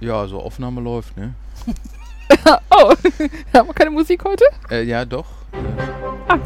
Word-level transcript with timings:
Ja, 0.00 0.20
also 0.20 0.40
Aufnahme 0.40 0.82
läuft, 0.82 1.16
ne? 1.16 1.34
oh, 2.70 2.94
haben 3.54 3.68
wir 3.68 3.74
keine 3.74 3.90
Musik 3.90 4.22
heute? 4.24 4.44
Äh, 4.70 4.82
ja, 4.82 5.04
doch. 5.04 5.26
Ah. 6.28 6.38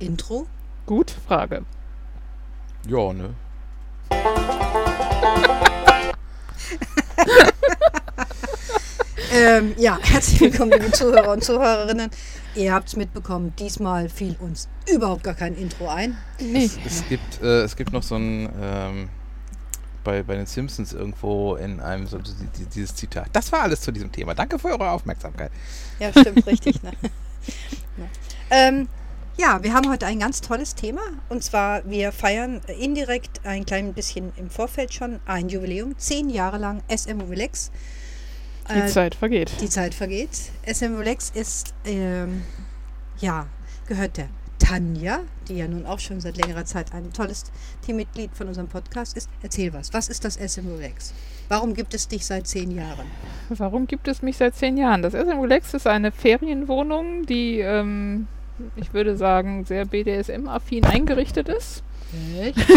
Intro? 0.00 0.46
Gut, 0.84 1.12
Frage. 1.28 1.64
Ja, 2.88 3.12
ne? 3.12 3.34
Ähm, 9.32 9.74
ja, 9.76 9.98
herzlich 10.02 10.40
willkommen, 10.40 10.72
liebe 10.72 10.90
Zuhörer 10.90 11.32
und 11.32 11.44
Zuhörerinnen. 11.44 12.10
Ihr 12.54 12.72
habt 12.72 12.88
es 12.88 12.96
mitbekommen, 12.96 13.52
diesmal 13.58 14.08
fiel 14.08 14.36
uns 14.40 14.68
überhaupt 14.92 15.22
gar 15.22 15.34
kein 15.34 15.54
Intro 15.56 15.88
ein. 15.88 16.16
Nee. 16.40 16.70
Es 16.84 17.06
gibt, 17.08 17.42
äh, 17.42 17.62
es 17.62 17.76
gibt 17.76 17.92
noch 17.92 18.02
so 18.02 18.16
ein, 18.16 18.48
ähm, 18.60 19.08
bei, 20.02 20.22
bei 20.22 20.34
den 20.36 20.46
Simpsons 20.46 20.92
irgendwo 20.94 21.56
in 21.56 21.80
einem, 21.80 22.06
so 22.06 22.18
die- 22.18 22.32
die- 22.58 22.64
dieses 22.66 22.94
Zitat. 22.94 23.28
Das 23.34 23.52
war 23.52 23.60
alles 23.62 23.80
zu 23.82 23.92
diesem 23.92 24.10
Thema. 24.10 24.34
Danke 24.34 24.58
für 24.58 24.68
eure 24.68 24.90
Aufmerksamkeit. 24.90 25.50
Ja, 25.98 26.10
stimmt, 26.10 26.46
richtig. 26.46 26.82
Ne? 26.82 26.92
Ja. 27.98 28.04
Ähm, 28.50 28.88
ja, 29.36 29.60
wir 29.64 29.72
haben 29.74 29.90
heute 29.90 30.06
ein 30.06 30.20
ganz 30.20 30.40
tolles 30.40 30.76
Thema. 30.76 31.00
Und 31.28 31.42
zwar, 31.42 31.82
wir 31.90 32.12
feiern 32.12 32.60
indirekt 32.78 33.40
ein 33.44 33.66
klein 33.66 33.92
bisschen 33.92 34.32
im 34.36 34.50
Vorfeld 34.50 34.94
schon 34.94 35.18
ein 35.26 35.48
Jubiläum. 35.48 35.98
Zehn 35.98 36.30
Jahre 36.30 36.58
lang 36.58 36.82
SM 36.88 37.20
Relax. 37.28 37.72
Die 38.70 38.80
Äh, 38.80 38.86
Zeit 38.86 39.14
vergeht. 39.14 39.52
Die 39.60 39.68
Zeit 39.68 39.94
vergeht. 39.94 40.30
SM 40.66 40.94
Relax 40.96 41.30
ist, 41.34 41.74
ähm, 41.84 42.42
ja, 43.18 43.46
gehört 43.86 44.16
der 44.16 44.28
Tanja, 44.58 45.20
die 45.48 45.54
ja 45.56 45.68
nun 45.68 45.86
auch 45.86 45.98
schon 46.00 46.20
seit 46.20 46.36
längerer 46.36 46.64
Zeit 46.64 46.92
ein 46.92 47.12
tolles 47.12 47.44
Teammitglied 47.86 48.30
von 48.34 48.48
unserem 48.48 48.68
Podcast 48.68 49.16
ist. 49.16 49.30
Erzähl 49.42 49.72
was. 49.72 49.92
Was 49.94 50.08
ist 50.08 50.24
das 50.24 50.36
SM 50.36 50.66
Relax? 50.76 51.14
Warum 51.48 51.72
gibt 51.74 51.94
es 51.94 52.08
dich 52.08 52.26
seit 52.26 52.46
zehn 52.46 52.70
Jahren? 52.72 53.06
Warum 53.48 53.86
gibt 53.86 54.08
es 54.08 54.20
mich 54.20 54.36
seit 54.36 54.54
zehn 54.56 54.76
Jahren? 54.76 55.00
Das 55.02 55.14
SM 55.14 55.38
Relax 55.40 55.72
ist 55.74 55.86
eine 55.86 56.12
Ferienwohnung, 56.12 57.24
die, 57.24 57.60
ähm, 57.60 58.26
ich 58.76 58.92
würde 58.92 59.16
sagen, 59.16 59.64
sehr 59.64 59.86
BDSM-affin 59.86 60.84
eingerichtet 60.84 61.48
ist. 61.48 61.82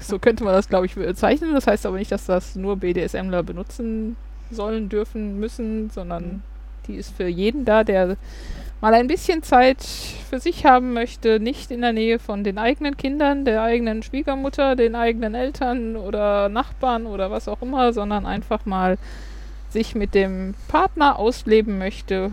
So 0.00 0.18
könnte 0.18 0.42
man 0.44 0.52
das, 0.52 0.68
glaube 0.68 0.86
ich, 0.86 0.94
bezeichnen. 0.94 1.54
Das 1.54 1.66
heißt 1.66 1.86
aber 1.86 1.98
nicht, 1.98 2.10
dass 2.10 2.26
das 2.26 2.56
nur 2.56 2.76
BDSMler 2.76 3.42
benutzen 3.42 4.16
sollen, 4.50 4.88
dürfen, 4.88 5.38
müssen, 5.38 5.90
sondern 5.90 6.42
die 6.86 6.94
ist 6.94 7.14
für 7.16 7.26
jeden 7.26 7.64
da, 7.64 7.84
der 7.84 8.16
mal 8.80 8.94
ein 8.94 9.08
bisschen 9.08 9.42
Zeit 9.42 9.82
für 9.82 10.38
sich 10.38 10.64
haben 10.64 10.92
möchte, 10.92 11.40
nicht 11.40 11.70
in 11.70 11.80
der 11.80 11.92
Nähe 11.92 12.18
von 12.18 12.44
den 12.44 12.58
eigenen 12.58 12.96
Kindern, 12.96 13.44
der 13.44 13.62
eigenen 13.62 14.02
Schwiegermutter, 14.02 14.76
den 14.76 14.94
eigenen 14.94 15.34
Eltern 15.34 15.96
oder 15.96 16.48
Nachbarn 16.48 17.06
oder 17.06 17.30
was 17.30 17.48
auch 17.48 17.62
immer, 17.62 17.92
sondern 17.92 18.26
einfach 18.26 18.66
mal 18.66 18.98
sich 19.70 19.94
mit 19.94 20.14
dem 20.14 20.54
Partner 20.68 21.18
ausleben 21.18 21.78
möchte, 21.78 22.30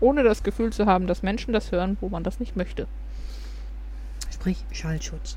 ohne 0.00 0.22
das 0.22 0.42
Gefühl 0.42 0.72
zu 0.72 0.86
haben, 0.86 1.06
dass 1.06 1.22
Menschen 1.22 1.52
das 1.52 1.72
hören, 1.72 1.96
wo 2.00 2.08
man 2.08 2.24
das 2.24 2.40
nicht 2.40 2.56
möchte. 2.56 2.86
Sprich 4.40 4.64
Schallschutz. 4.72 5.36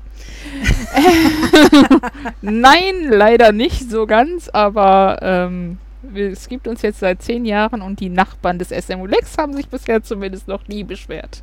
Nein, 2.40 3.04
leider 3.10 3.52
nicht 3.52 3.90
so 3.90 4.06
ganz, 4.06 4.48
aber 4.48 5.18
ähm, 5.20 5.76
es 6.14 6.48
gibt 6.48 6.66
uns 6.66 6.80
jetzt 6.80 7.00
seit 7.00 7.20
zehn 7.20 7.44
Jahren 7.44 7.82
und 7.82 8.00
die 8.00 8.08
Nachbarn 8.08 8.58
des 8.58 8.70
SMU 8.70 9.04
Lex 9.04 9.36
haben 9.36 9.52
sich 9.52 9.68
bisher 9.68 10.02
zumindest 10.02 10.48
noch 10.48 10.68
nie 10.68 10.84
beschwert. 10.84 11.42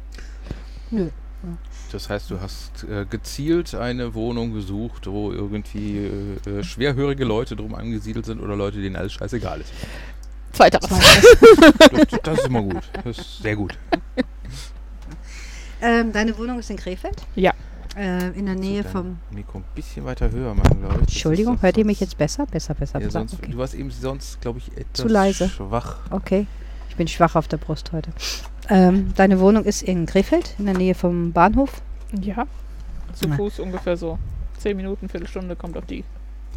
Nö. 0.90 1.10
Das 1.92 2.10
heißt, 2.10 2.32
du 2.32 2.42
hast 2.42 2.84
äh, 2.86 3.06
gezielt 3.08 3.76
eine 3.76 4.16
Wohnung 4.16 4.54
gesucht, 4.54 5.06
wo 5.06 5.32
irgendwie 5.32 5.98
äh, 5.98 6.50
äh, 6.50 6.64
schwerhörige 6.64 7.26
Leute 7.26 7.56
drum 7.56 7.76
angesiedelt 7.76 8.26
sind 8.26 8.42
oder 8.42 8.56
Leute, 8.56 8.82
denen 8.82 8.96
alles 8.96 9.14
scheißegal 9.14 9.62
ist. 9.62 9.72
Zweiteres. 10.52 10.90
Das, 10.90 12.08
das 12.24 12.40
ist 12.40 12.48
immer 12.48 12.64
gut. 12.64 12.90
Das 13.04 13.20
ist 13.20 13.44
sehr 13.44 13.56
gut. 13.56 13.78
Ähm, 15.82 16.12
deine 16.12 16.38
Wohnung 16.38 16.60
ist 16.60 16.70
in 16.70 16.78
Krefeld? 16.78 17.16
Ja. 17.36 17.51
Äh, 17.98 18.30
in 18.38 18.46
der 18.46 18.56
Nähe 18.56 18.84
So, 18.84 18.90
vom. 18.90 19.18
Mikro 19.32 19.60
ein 19.60 19.64
bisschen 19.76 20.06
weiter 20.06 20.32
höher 20.32 20.54
machen, 20.54 20.80
glaube 20.82 20.96
ich. 20.96 21.06
Das 21.06 21.14
Entschuldigung, 21.14 21.62
hört 21.62 21.78
ihr 21.78 21.86
mich 21.86 22.00
jetzt 22.00 22.18
besser? 22.18 22.46
Besser, 22.46 22.74
besser, 22.74 23.00
Ja, 23.00 23.06
besser. 23.08 23.20
sonst, 23.20 23.34
Okay. 23.36 23.52
Du 23.52 23.58
warst 23.58 23.74
eben 23.74 23.92
sonst, 23.92 24.40
glaube 24.42 24.60
ich, 24.60 24.70
etwas 24.78 24.94
Zu 24.94 25.08
leise. 25.08 25.50
schwach. 25.50 25.98
okay. 26.10 26.48
Ich 26.90 26.96
bin 26.98 27.08
schwach 27.08 27.36
auf 27.36 27.48
der 27.48 27.58
Brust 27.58 27.92
heute. 27.94 28.12
Ähm, 28.70 29.14
deine 29.16 29.40
Wohnung 29.40 29.64
ist 29.64 29.82
in 29.82 30.06
Krefeld, 30.06 30.56
in 30.60 30.66
der 30.66 30.76
Nähe 30.78 30.94
vom 30.94 31.32
Bahnhof. 31.32 31.82
Ja, 32.22 32.46
zu 33.14 33.28
Na. 33.30 33.36
Fuß 33.38 33.60
ungefähr 33.60 33.96
so. 33.98 34.18
Zehn 34.58 34.76
Minuten, 34.78 35.08
Viertelstunde 35.10 35.56
kommt 35.56 35.78
auf 35.78 35.86
die 35.86 36.04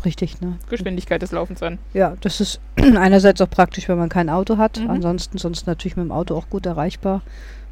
Richtig, 0.05 0.41
ne? 0.43 0.59
Geschwindigkeit 0.69 1.23
des 1.23 1.33
Laufens 1.33 1.63
an. 1.63 1.79
Ja, 1.95 2.15
das 2.21 2.41
ist 2.41 2.61
einerseits 2.77 3.41
auch 3.41 3.49
praktisch, 3.49 3.89
wenn 3.89 3.97
man 3.97 4.09
kein 4.11 4.29
Auto 4.29 4.59
hat. 4.59 4.79
Mhm. 4.81 4.91
Ansonsten 4.91 5.39
sonst 5.39 5.67
natürlich 5.67 5.97
mit 5.97 6.05
dem 6.05 6.13
Auto 6.13 6.37
auch 6.37 6.51
gut 6.51 6.67
erreichbar. 6.67 7.23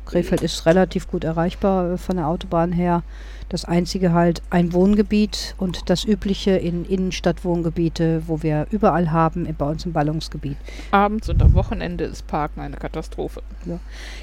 Krefeld 0.05 0.43
ist 0.43 0.67
relativ 0.67 1.09
gut 1.09 1.25
erreichbar 1.25 1.93
äh, 1.93 1.99
von 1.99 2.17
der 2.17 2.29
Autobahn 2.29 2.73
her. 2.73 3.03
Das 3.49 3.65
einzige 3.67 4.13
halt 4.13 4.43
ein 4.49 4.73
Wohngebiet 4.73 5.55
und 5.59 5.91
das 5.91 6.05
übliche 6.05 6.53
in 6.53 6.87
Innenstadtwohngebiete, 6.87 8.23
wo 8.27 8.43
wir 8.43 8.67
überall 8.71 9.11
haben, 9.11 9.47
bei 9.59 9.67
uns 9.67 9.85
im 9.85 9.93
Ballungsgebiet. 9.93 10.57
Abends 10.91 11.29
und 11.29 11.43
am 11.43 11.53
Wochenende 11.53 12.05
ist 12.05 12.27
Parken 12.27 12.61
eine 12.61 12.77
Katastrophe. 12.77 13.43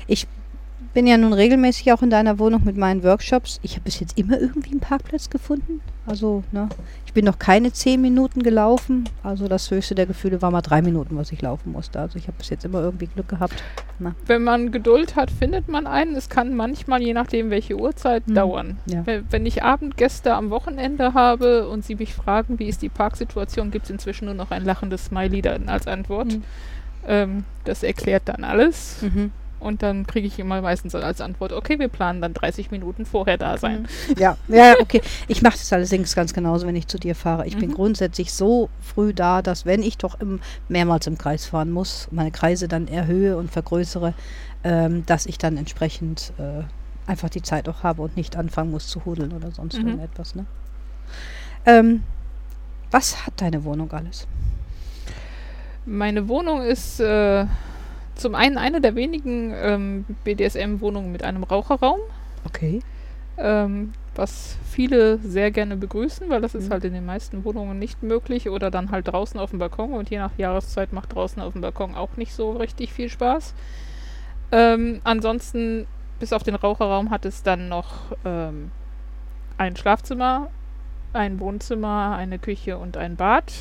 Ich 0.08 0.28
bin 0.94 1.08
ja 1.08 1.18
nun 1.18 1.34
regelmäßig 1.34 1.92
auch 1.94 2.02
in 2.02 2.10
deiner 2.10 2.40
Wohnung 2.40 2.62
mit 2.66 2.78
meinen 2.78 3.04
Workshops. 3.04 3.60
Ich 3.64 3.74
habe 3.74 3.84
bis 3.84 4.00
jetzt 4.00 4.18
immer 4.18 4.40
irgendwie 4.40 4.72
einen 4.72 4.80
Parkplatz 4.80 5.30
gefunden. 5.30 5.82
Also, 6.06 6.44
ne, 6.52 6.68
ich 7.06 7.14
bin 7.14 7.26
noch 7.26 7.38
keine 7.38 7.72
zehn 7.72 8.02
Minuten 8.02 8.42
gelaufen. 8.42 9.08
Also 9.22 9.48
das 9.48 9.70
höchste 9.70 9.94
der 9.94 10.08
Gefühle 10.08 10.42
war 10.42 10.50
mal 10.50 10.62
drei 10.62 10.82
Minuten, 10.82 11.16
was 11.18 11.32
ich 11.32 11.42
laufen 11.42 11.72
musste. 11.72 12.00
Also 12.00 12.18
ich 12.18 12.24
habe 12.28 12.38
bis 12.38 12.50
jetzt 12.50 12.66
immer 12.66 12.82
irgendwie 12.82 13.08
Glück 13.08 13.28
gehabt. 13.28 13.64
Wenn 14.26 14.44
man 14.44 14.72
Geduld 14.72 15.16
hat, 15.16 15.30
findet 15.30 15.68
man 15.68 15.86
einen. 15.86 16.16
Es 16.16 16.30
kann 16.30 16.56
manchmal, 16.56 17.02
je 17.02 17.14
nachdem 17.14 17.50
welche 17.52 17.76
Uhrzeit, 17.78 18.28
Mhm. 18.28 18.34
dauern. 18.36 18.78
Ja. 18.88 19.06
Wenn 19.06 19.26
wenn 19.30 19.46
ich 19.46 19.62
Abendgäste 19.64 20.34
am 20.34 20.50
Wochenende 20.50 21.14
habe 21.14 21.68
und 21.68 21.84
sie 21.86 21.96
mich 21.96 22.14
fragen, 22.14 22.58
wie 22.60 22.66
ist 22.70 22.82
die 22.82 22.90
Parksituation, 22.90 23.70
gibt 23.72 23.86
es 23.86 23.92
inzwischen 23.92 24.26
nur 24.26 24.34
noch 24.36 24.52
ein 24.52 24.66
lachendes 24.66 25.06
Smiley 25.06 25.42
dann 25.42 25.70
als 25.70 25.86
Antwort. 25.86 26.28
Mhm. 26.34 26.44
Ähm, 27.08 27.44
das 27.66 27.84
erklärt 27.84 28.24
dann 28.26 28.44
alles. 28.44 29.02
Mhm. 29.02 29.32
Und 29.60 29.84
dann 29.84 30.08
kriege 30.08 30.26
ich 30.26 30.40
immer 30.40 30.62
meistens 30.62 30.96
als 30.96 31.20
Antwort, 31.22 31.52
okay, 31.52 31.78
wir 31.80 31.90
planen 31.90 32.22
dann 32.22 32.34
30 32.34 32.72
Minuten 32.72 33.06
vorher 33.06 33.38
da 33.38 33.58
sein. 33.58 33.88
Ja, 34.18 34.38
ja, 34.48 34.76
okay. 34.80 35.02
Ich 35.28 35.42
mache 35.42 35.58
das 35.58 35.72
allerdings 35.74 36.16
ganz 36.16 36.34
genauso, 36.34 36.66
wenn 36.66 36.76
ich 36.76 36.88
zu 36.88 36.98
dir 36.98 37.14
fahre. 37.16 37.46
Ich 37.46 37.58
bin 37.58 37.70
Mhm. 37.70 37.74
grundsätzlich 37.76 38.34
so 38.34 38.70
früh 38.82 39.14
da, 39.14 39.42
dass 39.42 39.66
wenn 39.66 39.84
ich 39.84 39.98
doch 39.98 40.20
im, 40.22 40.40
mehrmals 40.70 41.08
im 41.08 41.18
Kreis 41.18 41.46
fahren 41.46 41.72
muss, 41.72 42.08
meine 42.12 42.32
Kreise 42.32 42.68
dann 42.68 42.88
erhöhe 42.88 43.36
und 43.38 43.52
vergrößere, 43.52 44.14
ähm, 44.64 45.06
dass 45.06 45.26
ich 45.26 45.38
dann 45.38 45.58
entsprechend 45.58 46.32
äh, 46.38 46.64
einfach 47.10 47.30
die 47.30 47.42
Zeit 47.42 47.68
auch 47.68 47.84
habe 47.84 48.02
und 48.02 48.16
nicht 48.16 48.36
anfangen 48.38 48.72
muss 48.72 48.88
zu 48.88 49.04
hudeln 49.06 49.34
oder 49.34 49.52
sonst 49.52 49.78
Mhm. 49.80 49.88
irgendetwas. 49.90 50.36
Ne? 50.36 50.46
Ähm, 51.66 52.04
was 52.92 53.26
hat 53.26 53.34
deine 53.42 53.64
Wohnung 53.64 53.92
alles? 53.92 54.26
Meine 55.86 56.28
Wohnung 56.28 56.62
ist 56.62 57.00
äh, 57.00 57.46
zum 58.20 58.36
einen 58.36 58.58
eine 58.58 58.82
der 58.82 58.96
wenigen 58.96 59.54
ähm, 59.56 60.06
BDSM-Wohnungen 60.24 61.12
mit 61.12 61.24
einem 61.24 61.44
Raucherraum. 61.44 62.00
Okay. 62.46 62.82
ähm, 63.38 63.94
was 64.16 64.58
viele 64.70 65.18
sehr 65.20 65.50
gerne 65.52 65.78
begrüßen, 65.78 66.30
weil 66.30 66.42
das 66.42 66.54
ist 66.56 66.68
Mhm. 66.68 66.72
halt 66.74 66.84
in 66.84 66.94
den 66.94 67.06
meisten 67.06 67.46
Wohnungen 67.46 67.80
nicht 67.80 68.04
möglich 68.04 68.50
oder 68.50 68.70
dann 68.70 68.92
halt 68.92 69.08
draußen 69.08 69.40
auf 69.40 69.52
dem 69.52 69.60
Balkon 69.60 69.94
und 69.94 70.10
je 70.10 70.18
nach 70.18 70.38
Jahreszeit 70.38 70.92
macht 70.92 71.16
draußen 71.16 71.42
auf 71.42 71.54
dem 71.54 71.62
Balkon 71.62 71.96
auch 71.96 72.18
nicht 72.18 72.34
so 72.34 72.52
richtig 72.52 72.92
viel 72.92 73.08
Spaß. 73.08 73.54
Ähm, 74.52 75.00
ansonsten, 75.06 75.88
bis 76.20 76.34
auf 76.34 76.44
den 76.44 76.56
Raucherraum 76.56 77.12
hat 77.12 77.26
es 77.26 77.44
dann 77.44 77.70
noch 77.70 78.16
ähm, 78.26 78.72
ein 79.58 79.76
Schlafzimmer, 79.78 80.50
ein 81.14 81.40
Wohnzimmer, 81.40 82.16
eine 82.18 82.40
Küche 82.40 82.78
und 82.78 82.98
ein 82.98 83.16
Bad. 83.16 83.54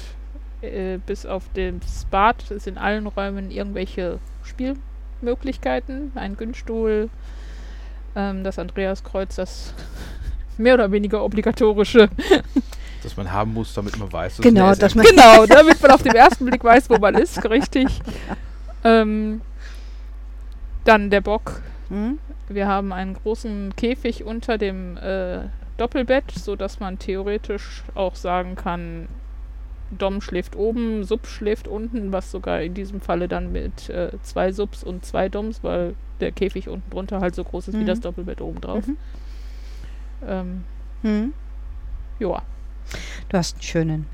Äh, 0.60 0.98
bis 1.06 1.24
auf 1.24 1.44
das 1.54 2.04
Bad 2.06 2.50
ist 2.50 2.66
in 2.66 2.78
allen 2.78 3.06
Räumen 3.06 3.52
irgendwelche 3.52 4.18
Spielmöglichkeiten, 4.48 6.12
ein 6.14 6.36
Günststuhl, 6.36 7.08
ähm, 8.16 8.44
das 8.44 8.58
Andreaskreuz, 8.58 9.36
das 9.36 9.74
mehr 10.58 10.74
oder 10.74 10.90
weniger 10.92 11.22
obligatorische. 11.24 12.08
Das 13.00 13.16
man 13.16 13.30
haben 13.30 13.54
muss, 13.54 13.72
damit 13.74 13.96
man 13.96 14.12
weiß, 14.12 14.38
dass 14.38 14.42
Genau, 14.42 14.66
eine 14.66 14.76
dass 14.76 14.96
man- 14.96 15.06
genau, 15.06 15.46
damit 15.46 15.80
man 15.80 15.92
auf 15.92 16.02
den 16.02 16.16
ersten 16.16 16.44
Blick 16.46 16.64
weiß, 16.64 16.90
wo 16.90 16.98
man 16.98 17.14
ist, 17.14 17.48
richtig. 17.48 17.86
Ähm, 18.82 19.40
dann 20.84 21.08
der 21.08 21.20
Bock. 21.20 21.62
Hm? 21.90 22.18
Wir 22.48 22.66
haben 22.66 22.92
einen 22.92 23.14
großen 23.14 23.72
Käfig 23.76 24.24
unter 24.24 24.58
dem 24.58 24.96
äh, 24.96 25.42
Doppelbett, 25.76 26.32
sodass 26.32 26.80
man 26.80 26.98
theoretisch 26.98 27.84
auch 27.94 28.16
sagen 28.16 28.56
kann, 28.56 29.06
Dom 29.90 30.20
schläft 30.20 30.54
oben, 30.56 31.04
Sub 31.04 31.26
schläft 31.26 31.66
unten, 31.68 32.12
was 32.12 32.30
sogar 32.30 32.60
in 32.62 32.74
diesem 32.74 33.00
Falle 33.00 33.26
dann 33.28 33.52
mit 33.52 33.88
äh, 33.88 34.10
zwei 34.22 34.52
Subs 34.52 34.84
und 34.84 35.04
zwei 35.04 35.28
Doms, 35.28 35.62
weil 35.64 35.94
der 36.20 36.32
Käfig 36.32 36.68
unten 36.68 36.90
drunter 36.90 37.20
halt 37.20 37.34
so 37.34 37.44
groß 37.44 37.68
ist 37.68 37.74
wie 37.74 37.82
Mhm. 37.82 37.86
das 37.86 38.00
Doppelbett 38.00 38.40
oben 38.40 38.60
drauf. 38.60 38.86
Mhm. 38.86 38.96
Ähm, 40.26 40.64
Hm. 41.02 41.32
ja, 42.18 42.42
Du 43.28 43.36
hast 43.36 43.54
einen 43.56 43.62
schönen 43.62 44.06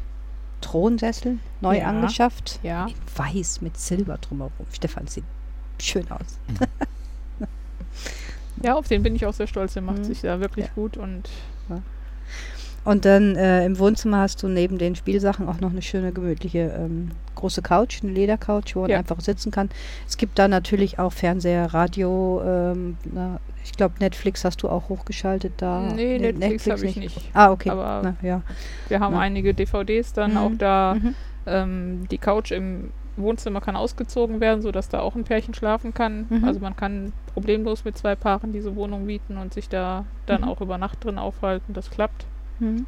Thronsessel 0.61 1.39
neu 1.61 1.79
Ja. 1.79 1.87
angeschafft. 1.89 2.59
ja. 2.63 2.87
In 2.87 2.95
weiß 3.17 3.61
mit 3.61 3.77
Silber 3.79 4.19
drumherum. 4.19 4.67
Stefan 4.73 5.07
sieht 5.07 5.25
schön 5.81 6.11
aus. 6.11 6.39
Ja, 8.63 8.75
auf 8.77 8.87
den 8.89 9.03
bin 9.03 9.15
ich 9.17 9.27
auch 9.27 9.35
sehr 9.35 9.47
stolz. 9.49 9.75
Der 9.75 9.83
macht 9.83 9.99
Mhm. 9.99 10.05
sich 10.05 10.21
da 10.21 10.41
wirklich 10.41 10.67
Ja. 10.67 10.73
gut 10.75 10.97
und 10.97 11.29
Und 12.85 13.05
dann 13.07 13.35
äh, 13.37 13.65
im 13.65 13.79
Wohnzimmer 13.79 14.19
hast 14.19 14.43
du 14.43 14.49
neben 14.49 14.77
den 14.79 14.95
Spielsachen 14.95 15.49
auch 15.49 15.59
noch 15.61 15.71
eine 15.71 15.81
schöne, 15.83 16.13
gemütliche 16.13 16.71
ähm, 16.79 17.11
große 17.35 17.63
Couch, 17.63 18.03
eine 18.03 18.13
Ledercouch, 18.13 18.75
wo 18.77 18.83
man 18.83 18.91
Ja. 18.91 18.99
einfach 18.99 19.21
sitzen 19.21 19.51
kann. 19.51 19.71
Es 20.07 20.17
gibt 20.19 20.39
da 20.39 20.49
natürlich 20.49 20.99
auch 20.99 21.13
Fernseher, 21.13 21.73
Radio, 21.73 22.43
ähm, 22.45 22.99
na, 23.11 23.41
ich 23.65 23.73
glaube 23.73 23.95
Netflix 24.01 24.45
hast 24.45 24.63
du 24.63 24.69
auch 24.69 24.91
hochgeschaltet 24.91 25.55
da. 25.57 25.81
nee, 25.95 26.19
Ne- 26.19 26.33
Netflix, 26.35 26.69
habe 26.71 26.85
ich 26.87 26.97
nicht. 26.97 27.31
Ah, 27.33 27.51
okay. 27.53 27.71
Aber 27.71 28.01
na, 28.05 28.17
ja. 28.27 28.43
wir 28.89 29.01
haben 29.01 29.15
Ja. 29.15 29.21
einige 29.21 29.55
DVDs 29.55 30.13
dann 30.13 30.33
Mhm. 30.33 30.37
auch 30.37 30.53
da. 30.59 30.95
Mhm. 31.01 31.15
Ähm, 31.47 32.09
die 32.11 32.19
Couch 32.19 32.51
im 32.53 32.91
Wohnzimmer 33.17 33.61
kann 33.61 33.77
ausgezogen 33.77 34.41
werden, 34.41 34.61
sodass 34.61 34.89
da 34.89 35.01
auch 35.01 35.15
ein 35.15 35.25
Pärchen 35.25 35.55
schlafen 35.55 35.95
kann. 35.95 36.27
Mhm. 36.29 36.45
Also 36.45 36.61
man 36.61 36.77
kann 36.77 37.13
problemlos 37.33 37.85
mit 37.85 37.97
zwei 37.97 38.15
Paaren 38.17 38.53
diese 38.53 38.75
Wohnung 38.77 39.07
mieten 39.07 39.39
und 39.39 39.55
sich 39.55 39.69
da 39.69 40.05
dann 40.27 40.43
Mhm. 40.43 40.49
auch 40.49 40.61
über 40.61 40.77
Nacht 40.79 41.03
drin 41.05 41.17
aufhalten. 41.19 41.73
Das 41.75 41.91
klappt, 41.91 42.27
Mhm. 42.61 42.87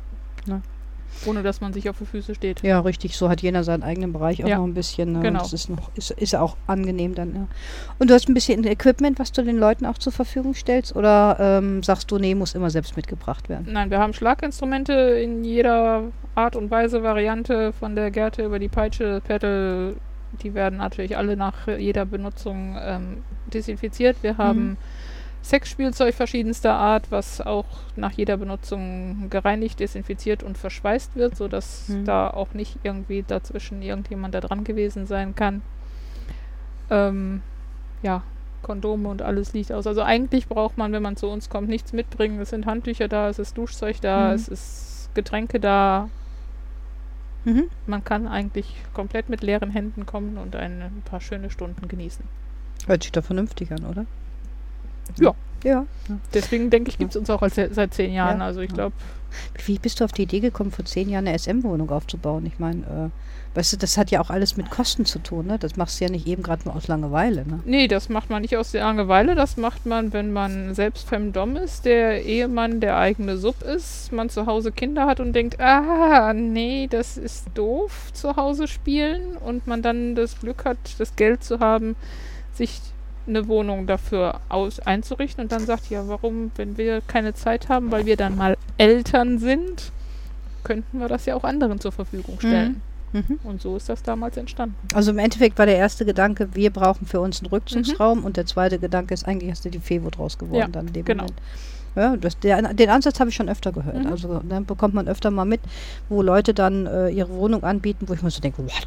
ohne 1.24 1.42
dass 1.42 1.60
man 1.60 1.72
sich 1.72 1.88
auf 1.88 1.96
die 1.98 2.04
Füße 2.04 2.34
steht. 2.34 2.62
Ja, 2.62 2.80
richtig. 2.80 3.16
So 3.16 3.28
hat 3.28 3.40
jeder 3.40 3.64
seinen 3.64 3.82
eigenen 3.82 4.12
Bereich 4.12 4.44
auch 4.44 4.48
Ja, 4.48 4.58
noch 4.58 4.64
ein 4.64 4.74
bisschen. 4.74 5.12
Ne? 5.12 5.20
genau. 5.20 5.38
Das 5.38 5.52
ist 5.52 5.70
noch, 5.70 5.90
ist, 5.94 6.10
ist 6.10 6.34
auch 6.36 6.56
angenehm 6.66 7.14
dann. 7.14 7.34
Ja. 7.34 7.46
Und 7.98 8.10
du 8.10 8.14
hast 8.14 8.28
ein 8.28 8.34
bisschen 8.34 8.64
Equipment, 8.64 9.18
was 9.18 9.32
du 9.32 9.42
den 9.42 9.56
Leuten 9.56 9.86
auch 9.86 9.98
zur 9.98 10.12
Verfügung 10.12 10.54
stellst? 10.54 10.94
Oder 10.94 11.36
ähm, 11.40 11.82
sagst 11.82 12.10
du, 12.10 12.18
nee, 12.18 12.34
muss 12.34 12.54
immer 12.54 12.70
selbst 12.70 12.96
mitgebracht 12.96 13.48
werden? 13.48 13.68
Nein, 13.72 13.90
wir 13.90 13.98
haben 13.98 14.12
Schlaginstrumente 14.12 14.92
in 14.92 15.42
jeder 15.44 16.02
Art 16.34 16.54
und 16.54 16.70
Weise, 16.70 17.02
Variante, 17.02 17.72
von 17.72 17.96
der 17.96 18.10
Gerte 18.10 18.44
über 18.44 18.58
die 18.58 18.68
Peitsche, 18.68 19.22
Pedal. 19.26 19.94
Die 20.42 20.52
werden 20.52 20.78
natürlich 20.78 21.16
alle 21.16 21.34
nach 21.36 21.66
jeder 21.66 22.04
Benutzung 22.04 22.76
ähm, 22.78 23.22
desinfiziert. 23.46 24.16
Wir 24.22 24.36
haben 24.36 24.76
Sexspielzeug 25.48 26.14
verschiedenster 26.14 26.74
Art, 26.74 27.10
was 27.10 27.40
auch 27.40 27.66
nach 27.94 28.12
jeder 28.12 28.36
Benutzung 28.36 29.30
gereinigt, 29.30 29.78
desinfiziert 29.80 30.42
und 30.42 30.58
verschweißt 30.58 31.14
wird, 31.16 31.36
sodass 31.36 31.88
Mhm. 31.88 32.04
da 32.04 32.28
auch 32.30 32.52
nicht 32.52 32.78
irgendwie 32.82 33.24
dazwischen 33.26 33.80
irgendjemand 33.82 34.34
da 34.34 34.40
dran 34.40 34.64
gewesen 34.64 35.06
sein 35.06 35.34
kann. 35.34 35.62
Ähm, 36.90 37.42
ja, 38.02 38.22
Kondome 38.62 39.08
und 39.08 39.22
alles 39.22 39.52
liegt 39.52 39.72
aus. 39.72 39.86
Also 39.86 40.02
eigentlich 40.02 40.48
braucht 40.48 40.76
man, 40.78 40.92
wenn 40.92 41.02
man 41.02 41.16
zu 41.16 41.28
uns 41.28 41.48
kommt, 41.48 41.68
nichts 41.68 41.92
mitbringen. 41.92 42.40
Es 42.40 42.50
sind 42.50 42.66
Handtücher 42.66 43.06
da, 43.08 43.28
es 43.28 43.38
ist 43.38 43.56
Duschzeug 43.56 44.00
da, 44.00 44.28
Mhm. 44.28 44.34
es 44.34 44.48
ist 44.48 45.10
Getränke 45.14 45.60
da. 45.60 46.08
Mhm. 47.44 47.64
Man 47.86 48.02
kann 48.04 48.26
eigentlich 48.26 48.74
komplett 48.92 49.28
mit 49.28 49.42
leeren 49.42 49.70
Händen 49.70 50.04
kommen 50.06 50.36
und 50.38 50.56
ein, 50.56 50.82
ein 50.82 51.02
paar 51.04 51.20
schöne 51.20 51.50
Stunden 51.50 51.86
genießen. 51.86 52.24
Hört 52.86 53.04
sich 53.04 53.12
doch 53.12 53.24
vernünftig 53.24 53.70
an, 53.70 53.84
oder? 53.84 54.06
Ja. 55.18 55.34
Ja. 55.64 55.86
Deswegen 56.32 56.70
denke 56.70 56.90
ich, 56.90 56.98
gibt 56.98 57.10
es 57.10 57.16
uns 57.16 57.28
auch 57.30 57.42
als, 57.42 57.56
seit 57.56 57.94
zehn 57.94 58.12
Jahren. 58.12 58.38
Ja. 58.38 58.46
Also 58.46 58.60
ich 58.60 58.72
glaube, 58.72 58.94
Wie 59.64 59.78
bist 59.78 60.00
du 60.00 60.04
auf 60.04 60.12
die 60.12 60.22
Idee 60.22 60.40
gekommen, 60.40 60.70
vor 60.70 60.84
zehn 60.84 61.08
Jahren 61.08 61.26
eine 61.26 61.38
SM-Wohnung 61.38 61.90
aufzubauen? 61.90 62.46
Ich 62.46 62.58
meine, 62.58 62.82
äh, 62.82 63.56
weißt 63.56 63.74
du, 63.74 63.76
das 63.78 63.96
hat 63.96 64.10
ja 64.10 64.20
auch 64.20 64.30
alles 64.30 64.56
mit 64.56 64.70
Kosten 64.70 65.04
zu 65.04 65.18
tun, 65.18 65.46
ne? 65.46 65.58
Das 65.58 65.76
machst 65.76 66.00
du 66.00 66.04
ja 66.04 66.10
nicht 66.10 66.26
eben 66.26 66.42
gerade 66.42 66.64
nur 66.64 66.76
aus 66.76 66.88
Langeweile, 66.88 67.46
ne? 67.46 67.60
Nee, 67.64 67.88
das 67.88 68.08
macht 68.08 68.30
man 68.30 68.42
nicht 68.42 68.56
aus 68.56 68.72
der 68.72 68.84
Langeweile. 68.84 69.34
Das 69.34 69.56
macht 69.56 69.86
man, 69.86 70.12
wenn 70.12 70.32
man 70.32 70.74
selbst 70.74 71.08
Femdom 71.08 71.56
ist, 71.56 71.84
der 71.84 72.24
Ehemann 72.24 72.80
der 72.80 72.96
eigene 72.96 73.36
Sub 73.36 73.62
ist, 73.62 74.12
man 74.12 74.28
zu 74.28 74.46
Hause 74.46 74.72
Kinder 74.72 75.06
hat 75.06 75.20
und 75.20 75.32
denkt, 75.32 75.60
ah, 75.60 76.32
nee, 76.32 76.86
das 76.90 77.16
ist 77.16 77.46
doof, 77.54 78.10
zu 78.12 78.36
Hause 78.36 78.68
spielen 78.68 79.36
und 79.36 79.66
man 79.66 79.82
dann 79.82 80.14
das 80.14 80.38
Glück 80.38 80.64
hat, 80.64 80.78
das 80.98 81.16
Geld 81.16 81.42
zu 81.42 81.60
haben, 81.60 81.96
sich 82.54 82.80
eine 83.26 83.48
Wohnung 83.48 83.86
dafür 83.86 84.40
aus 84.48 84.80
einzurichten 84.80 85.44
und 85.44 85.52
dann 85.52 85.66
sagt, 85.66 85.90
ja, 85.90 86.06
warum, 86.08 86.50
wenn 86.56 86.76
wir 86.78 87.00
keine 87.00 87.34
Zeit 87.34 87.68
haben, 87.68 87.90
weil 87.90 88.06
wir 88.06 88.16
dann 88.16 88.36
mal 88.36 88.56
Eltern 88.78 89.38
sind, 89.38 89.90
könnten 90.64 90.98
wir 91.00 91.08
das 91.08 91.26
ja 91.26 91.34
auch 91.34 91.44
anderen 91.44 91.80
zur 91.80 91.92
Verfügung 91.92 92.38
stellen. 92.38 92.80
Mhm. 93.12 93.38
Und 93.44 93.62
so 93.62 93.76
ist 93.76 93.88
das 93.88 94.02
damals 94.02 94.36
entstanden. 94.36 94.74
Also 94.92 95.12
im 95.12 95.18
Endeffekt 95.18 95.58
war 95.58 95.66
der 95.66 95.76
erste 95.76 96.04
Gedanke, 96.04 96.48
wir 96.54 96.70
brauchen 96.70 97.06
für 97.06 97.20
uns 97.20 97.40
einen 97.40 97.46
Mhm. 97.48 97.54
Rückzugsraum 97.54 98.24
und 98.24 98.36
der 98.36 98.46
zweite 98.46 98.78
Gedanke 98.78 99.14
ist, 99.14 99.26
eigentlich 99.26 99.50
hast 99.50 99.64
du 99.64 99.70
die 99.70 99.78
Fevo 99.78 100.10
draus 100.10 100.36
geworden 100.38 100.60
Ja, 100.60 100.68
dann 100.68 100.88
in 100.88 100.92
dem 100.92 101.04
genau. 101.04 101.22
Moment. 101.24 101.40
Ja, 101.94 102.14
das, 102.14 102.38
der, 102.40 102.60
den 102.74 102.90
Ansatz 102.90 103.18
habe 103.20 103.30
ich 103.30 103.36
schon 103.36 103.48
öfter 103.48 103.72
gehört. 103.72 104.04
Mhm. 104.04 104.08
Also 104.08 104.42
dann 104.46 104.66
bekommt 104.66 104.92
man 104.92 105.08
öfter 105.08 105.30
mal 105.30 105.46
mit, 105.46 105.60
wo 106.10 106.20
Leute 106.20 106.52
dann 106.52 106.84
äh, 106.86 107.08
ihre 107.08 107.30
Wohnung 107.30 107.62
anbieten, 107.64 108.06
wo 108.06 108.12
ich 108.12 108.22
mir 108.22 108.30
so 108.30 108.42
denke, 108.42 108.62
what, 108.62 108.86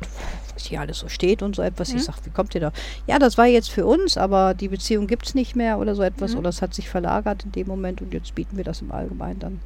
was 0.59 0.65
hier 0.67 0.81
alles 0.81 1.00
so 1.00 1.07
steht 1.07 1.41
und 1.41 1.56
so 1.56 1.61
etwas. 1.61 1.89
Mhm. 1.91 1.97
Ich 1.97 2.03
sage, 2.03 2.17
wie 2.25 2.29
kommt 2.29 2.53
ihr 2.53 2.61
da? 2.61 2.71
Ja, 3.07 3.17
das 3.19 3.38
war 3.38 3.45
jetzt 3.45 3.71
für 3.71 3.85
uns, 3.85 4.17
aber 4.17 4.53
die 4.53 4.67
Beziehung 4.67 5.07
gibt 5.07 5.25
es 5.25 5.35
nicht 5.35 5.56
mehr 5.56 5.79
oder 5.79 5.95
so 5.95 6.03
etwas. 6.03 6.33
Mhm. 6.33 6.39
Oder 6.39 6.50
es 6.50 6.61
hat 6.61 6.73
sich 6.73 6.89
verlagert 6.89 7.45
in 7.45 7.51
dem 7.53 7.67
Moment 7.67 8.01
und 8.01 8.13
jetzt 8.13 8.35
bieten 8.35 8.57
wir 8.57 8.63
das 8.63 8.81
im 8.81 8.91
Allgemeinen 8.91 9.39
dann 9.39 9.59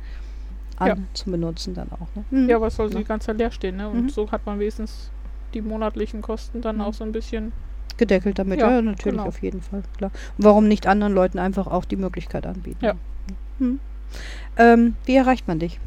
an 0.78 0.88
Ja. 0.88 0.96
zum 1.14 1.32
Benutzen 1.32 1.74
dann 1.74 1.90
auch. 1.92 2.08
Ne? 2.16 2.24
Mhm. 2.30 2.50
Ja, 2.50 2.62
was 2.62 2.76
soll 2.76 2.92
Ja. 2.92 3.00
die 3.00 3.04
ganze 3.06 3.28
Zeit 3.28 3.38
leer 3.38 3.52
stehen, 3.52 3.78
ne? 3.78 3.90
Und 3.90 4.04
Mhm. 4.04 4.10
so 4.10 4.32
hat 4.32 4.46
man 4.46 4.60
wenigstens 4.60 5.10
die 5.54 5.62
monatlichen 5.62 6.22
Kosten 6.22 6.62
dann 6.62 6.76
Mhm. 6.78 6.82
auch 6.82 6.94
so 6.94 7.04
ein 7.04 7.12
bisschen. 7.12 7.52
Gedeckelt 7.98 8.40
damit, 8.40 8.60
ja, 8.60 8.72
Ja, 8.72 8.82
natürlich, 8.82 9.18
genau. 9.18 9.28
auf 9.28 9.42
jeden 9.44 9.62
Fall, 9.62 9.84
klar. 9.98 10.12
Und 10.38 10.46
warum 10.46 10.68
nicht 10.68 10.88
anderen 10.88 11.14
Leuten 11.14 11.38
einfach 11.38 11.68
auch 11.68 11.86
die 11.86 11.96
Möglichkeit 11.96 12.46
anbieten? 12.48 12.84
Ja. 12.84 12.94
Hm. 13.60 13.80
Ähm, 14.58 14.96
wie 15.06 15.16
erreicht 15.16 15.48
man 15.48 15.60
dich? 15.60 15.80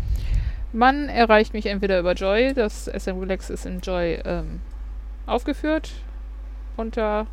Man 0.72 1.08
erreicht 1.08 1.52
mich 1.52 1.66
entweder 1.66 1.98
über 1.98 2.12
Joy, 2.12 2.52
das 2.54 2.86
SM 2.86 3.18
Relax 3.18 3.50
ist 3.50 3.66
in 3.66 3.80
Joy 3.80 4.20
ähm, 4.24 4.60
aufgeführt 5.26 5.92
unter 6.76 7.26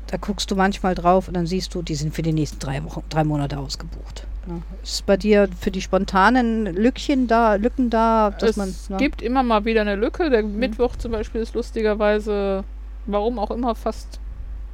da 0.08 0.16
guckst 0.18 0.50
du 0.50 0.56
manchmal 0.56 0.94
drauf 0.94 1.28
und 1.28 1.34
dann 1.34 1.46
siehst 1.46 1.74
du, 1.74 1.82
die 1.82 1.94
sind 1.94 2.14
für 2.14 2.22
die 2.22 2.32
nächsten 2.32 2.58
drei 2.58 2.84
Wochen, 2.84 3.02
drei 3.08 3.24
Monate 3.24 3.58
ausgebucht. 3.58 4.26
Ne? 4.46 4.60
Ist 4.82 5.06
bei 5.06 5.16
dir 5.16 5.48
für 5.58 5.70
die 5.70 5.80
spontanen 5.80 6.66
Lückchen 6.66 7.28
da, 7.28 7.54
Lücken 7.54 7.88
da, 7.90 8.30
dass 8.30 8.50
es 8.50 8.56
man. 8.56 8.74
Ne? 8.90 8.96
gibt 8.96 9.22
immer 9.22 9.42
mal 9.42 9.64
wieder 9.64 9.80
eine 9.82 9.94
Lücke. 9.96 10.28
Der 10.30 10.42
Mittwoch 10.42 10.96
zum 10.96 11.12
Beispiel 11.12 11.40
ist 11.40 11.54
lustigerweise, 11.54 12.64
warum 13.06 13.38
auch 13.38 13.50
immer, 13.50 13.74
fast 13.74 14.20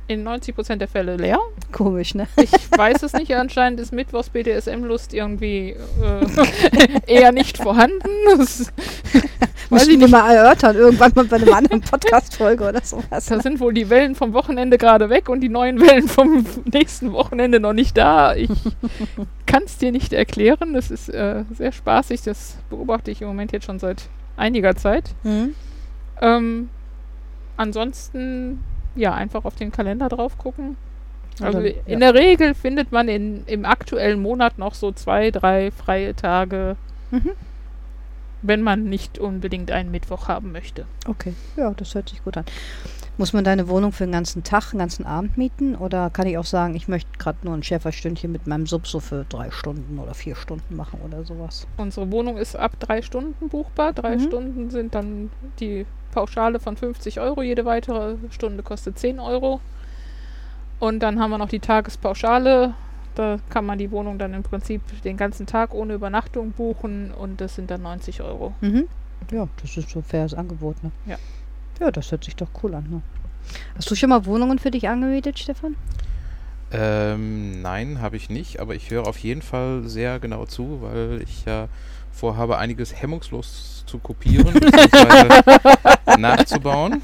in 0.08 0.26
90% 0.26 0.76
der 0.76 0.88
Fälle 0.88 1.16
leer. 1.16 1.38
Komisch, 1.70 2.14
ne? 2.14 2.26
Ich 2.36 2.50
weiß 2.76 3.02
es 3.02 3.12
nicht, 3.12 3.34
anscheinend 3.36 3.78
ist 3.78 3.92
Mittwochs 3.92 4.30
BDSM-Lust 4.30 5.14
irgendwie 5.14 5.76
äh, 6.02 6.26
eher 7.06 7.30
nicht 7.32 7.58
vorhanden. 7.58 8.08
Das, 8.36 8.72
Müssen 9.70 9.90
ich 9.90 10.00
wir 10.00 10.06
nicht. 10.06 10.10
mal 10.12 10.34
erörtern, 10.34 10.76
irgendwann 10.76 11.12
mal 11.14 11.26
bei 11.26 11.36
einer 11.36 11.56
anderen 11.56 11.82
Podcast-Folge 11.82 12.68
oder 12.68 12.80
sowas. 12.82 13.26
Da 13.26 13.38
sind 13.40 13.60
wohl 13.60 13.74
die 13.74 13.90
Wellen 13.90 14.14
vom 14.14 14.32
Wochenende 14.32 14.78
gerade 14.78 15.10
weg 15.10 15.28
und 15.28 15.40
die 15.40 15.50
neuen 15.50 15.78
Wellen 15.80 16.08
vom 16.08 16.46
nächsten 16.72 17.12
Wochenende 17.12 17.60
noch 17.60 17.74
nicht 17.74 17.96
da. 17.96 18.34
Ich 18.34 18.48
kann 19.46 19.64
es 19.64 19.76
dir 19.76 19.92
nicht 19.92 20.14
erklären. 20.14 20.72
Das 20.72 20.90
ist 20.90 21.10
äh, 21.10 21.44
sehr 21.52 21.72
spaßig. 21.72 22.22
Das 22.22 22.56
beobachte 22.70 23.10
ich 23.10 23.20
im 23.20 23.28
Moment 23.28 23.52
jetzt 23.52 23.66
schon 23.66 23.78
seit 23.78 24.08
einiger 24.38 24.74
Zeit. 24.74 25.10
Hm? 25.22 25.54
Ähm, 26.22 26.70
ansonsten, 27.58 28.60
ja, 28.98 29.14
einfach 29.14 29.44
auf 29.44 29.54
den 29.54 29.72
Kalender 29.72 30.08
drauf 30.08 30.36
gucken. 30.38 30.76
Also 31.40 31.58
Oder- 31.60 31.68
in 31.86 32.00
ja. 32.00 32.12
der 32.12 32.14
Regel 32.14 32.54
findet 32.54 32.90
man 32.92 33.08
in, 33.08 33.44
im 33.46 33.64
aktuellen 33.64 34.20
Monat 34.20 34.58
noch 34.58 34.74
so 34.74 34.90
zwei, 34.92 35.30
drei 35.30 35.70
freie 35.70 36.14
Tage. 36.14 36.76
Mhm. 37.10 37.30
wenn 38.42 38.62
man 38.62 38.84
nicht 38.84 39.18
unbedingt 39.18 39.72
einen 39.72 39.90
Mittwoch 39.90 40.28
haben 40.28 40.52
möchte. 40.52 40.84
Okay, 41.08 41.32
ja, 41.56 41.72
das 41.72 41.94
hört 41.96 42.08
sich 42.10 42.22
gut 42.22 42.36
an. 42.36 42.44
Muss 43.16 43.32
man 43.32 43.42
deine 43.42 43.66
Wohnung 43.68 43.90
für 43.90 44.04
den 44.04 44.12
ganzen 44.12 44.44
Tag, 44.44 44.70
den 44.70 44.78
ganzen 44.78 45.04
Abend 45.06 45.36
mieten? 45.36 45.74
Oder 45.74 46.08
kann 46.10 46.28
ich 46.28 46.38
auch 46.38 46.44
sagen, 46.44 46.76
ich 46.76 46.86
möchte 46.86 47.10
gerade 47.18 47.38
nur 47.42 47.54
ein 47.54 47.64
Schäferstündchen 47.64 48.30
mit 48.30 48.46
meinem 48.46 48.66
Sub 48.66 48.86
so 48.86 49.00
für 49.00 49.24
drei 49.28 49.50
Stunden 49.50 49.98
oder 49.98 50.14
vier 50.14 50.36
Stunden 50.36 50.76
machen 50.76 51.00
oder 51.04 51.24
sowas? 51.24 51.66
Unsere 51.78 52.12
Wohnung 52.12 52.36
ist 52.36 52.54
ab 52.54 52.78
drei 52.78 53.02
Stunden 53.02 53.48
buchbar. 53.48 53.92
Drei 53.92 54.14
Mhm. 54.16 54.20
Stunden 54.20 54.70
sind 54.70 54.94
dann 54.94 55.30
die 55.58 55.84
Pauschale 56.12 56.60
von 56.60 56.76
50 56.76 57.20
Euro. 57.20 57.42
Jede 57.42 57.64
weitere 57.64 58.16
Stunde 58.30 58.62
kostet 58.62 58.98
10 58.98 59.20
Euro. 59.20 59.60
Und 60.78 61.00
dann 61.00 61.20
haben 61.20 61.30
wir 61.30 61.38
noch 61.38 61.48
die 61.48 61.60
Tagespauschale. 61.60 62.74
Da 63.14 63.38
kann 63.50 63.66
man 63.66 63.78
die 63.78 63.90
Wohnung 63.90 64.18
dann 64.18 64.32
im 64.32 64.42
Prinzip 64.44 64.80
den 65.02 65.16
ganzen 65.16 65.46
Tag 65.46 65.74
ohne 65.74 65.94
Übernachtung 65.94 66.52
buchen 66.52 67.10
und 67.10 67.40
das 67.40 67.56
sind 67.56 67.70
dann 67.70 67.82
90 67.82 68.22
Euro. 68.22 68.54
Mhm. 68.60 68.86
Ja, 69.32 69.48
das 69.60 69.76
ist 69.76 69.90
so 69.90 69.98
ein 69.98 70.04
faires 70.04 70.34
Angebot, 70.34 70.82
ne? 70.84 70.92
Ja. 71.06 71.16
Ja, 71.80 71.90
das 71.90 72.10
hört 72.10 72.24
sich 72.24 72.36
doch 72.36 72.48
cool 72.62 72.74
an, 72.74 72.88
ne? 72.88 73.02
Hast 73.76 73.90
du 73.90 73.94
schon 73.94 74.10
mal 74.10 74.24
Wohnungen 74.24 74.58
für 74.58 74.70
dich 74.70 74.88
angemietet, 74.88 75.38
Stefan? 75.38 75.76
Ähm, 76.70 77.62
nein, 77.62 78.00
habe 78.02 78.16
ich 78.16 78.28
nicht, 78.30 78.60
aber 78.60 78.74
ich 78.74 78.90
höre 78.90 79.06
auf 79.06 79.18
jeden 79.18 79.42
Fall 79.42 79.82
sehr 79.86 80.18
genau 80.18 80.44
zu, 80.46 80.80
weil 80.82 81.22
ich 81.22 81.44
ja 81.46 81.68
vorhabe, 82.12 82.58
einiges 82.58 83.00
hemmungslos 83.00 83.84
zu 83.86 83.98
kopieren 83.98 84.52
bzw. 84.52 86.18
nachzubauen. 86.18 87.00